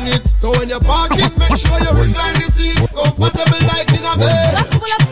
[0.00, 3.90] Design it, so when you park it, make sure you recline the seat, comfortable like
[3.90, 5.09] in a bed.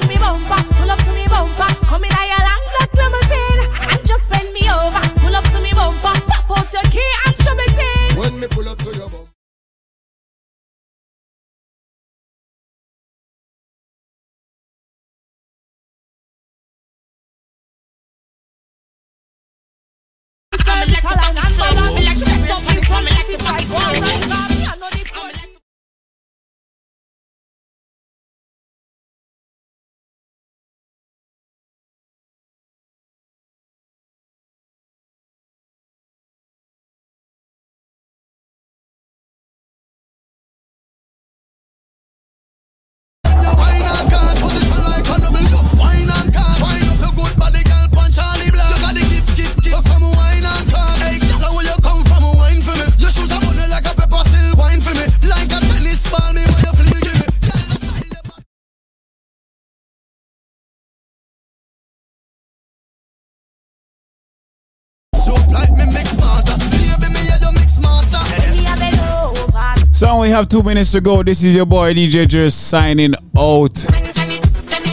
[70.28, 71.22] We have two minutes to go.
[71.22, 73.82] This is your boy DJ Jer signing out.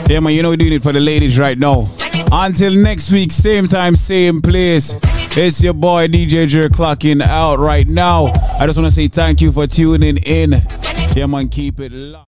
[0.09, 1.83] Yeah, man, you know we're doing it for the ladies right now.
[2.31, 4.95] Until next week, same time, same place.
[5.37, 8.27] It's your boy DJ Jer clocking out right now.
[8.61, 10.53] I just want to say thank you for tuning in.
[11.17, 12.34] Yeah, man, keep it locked.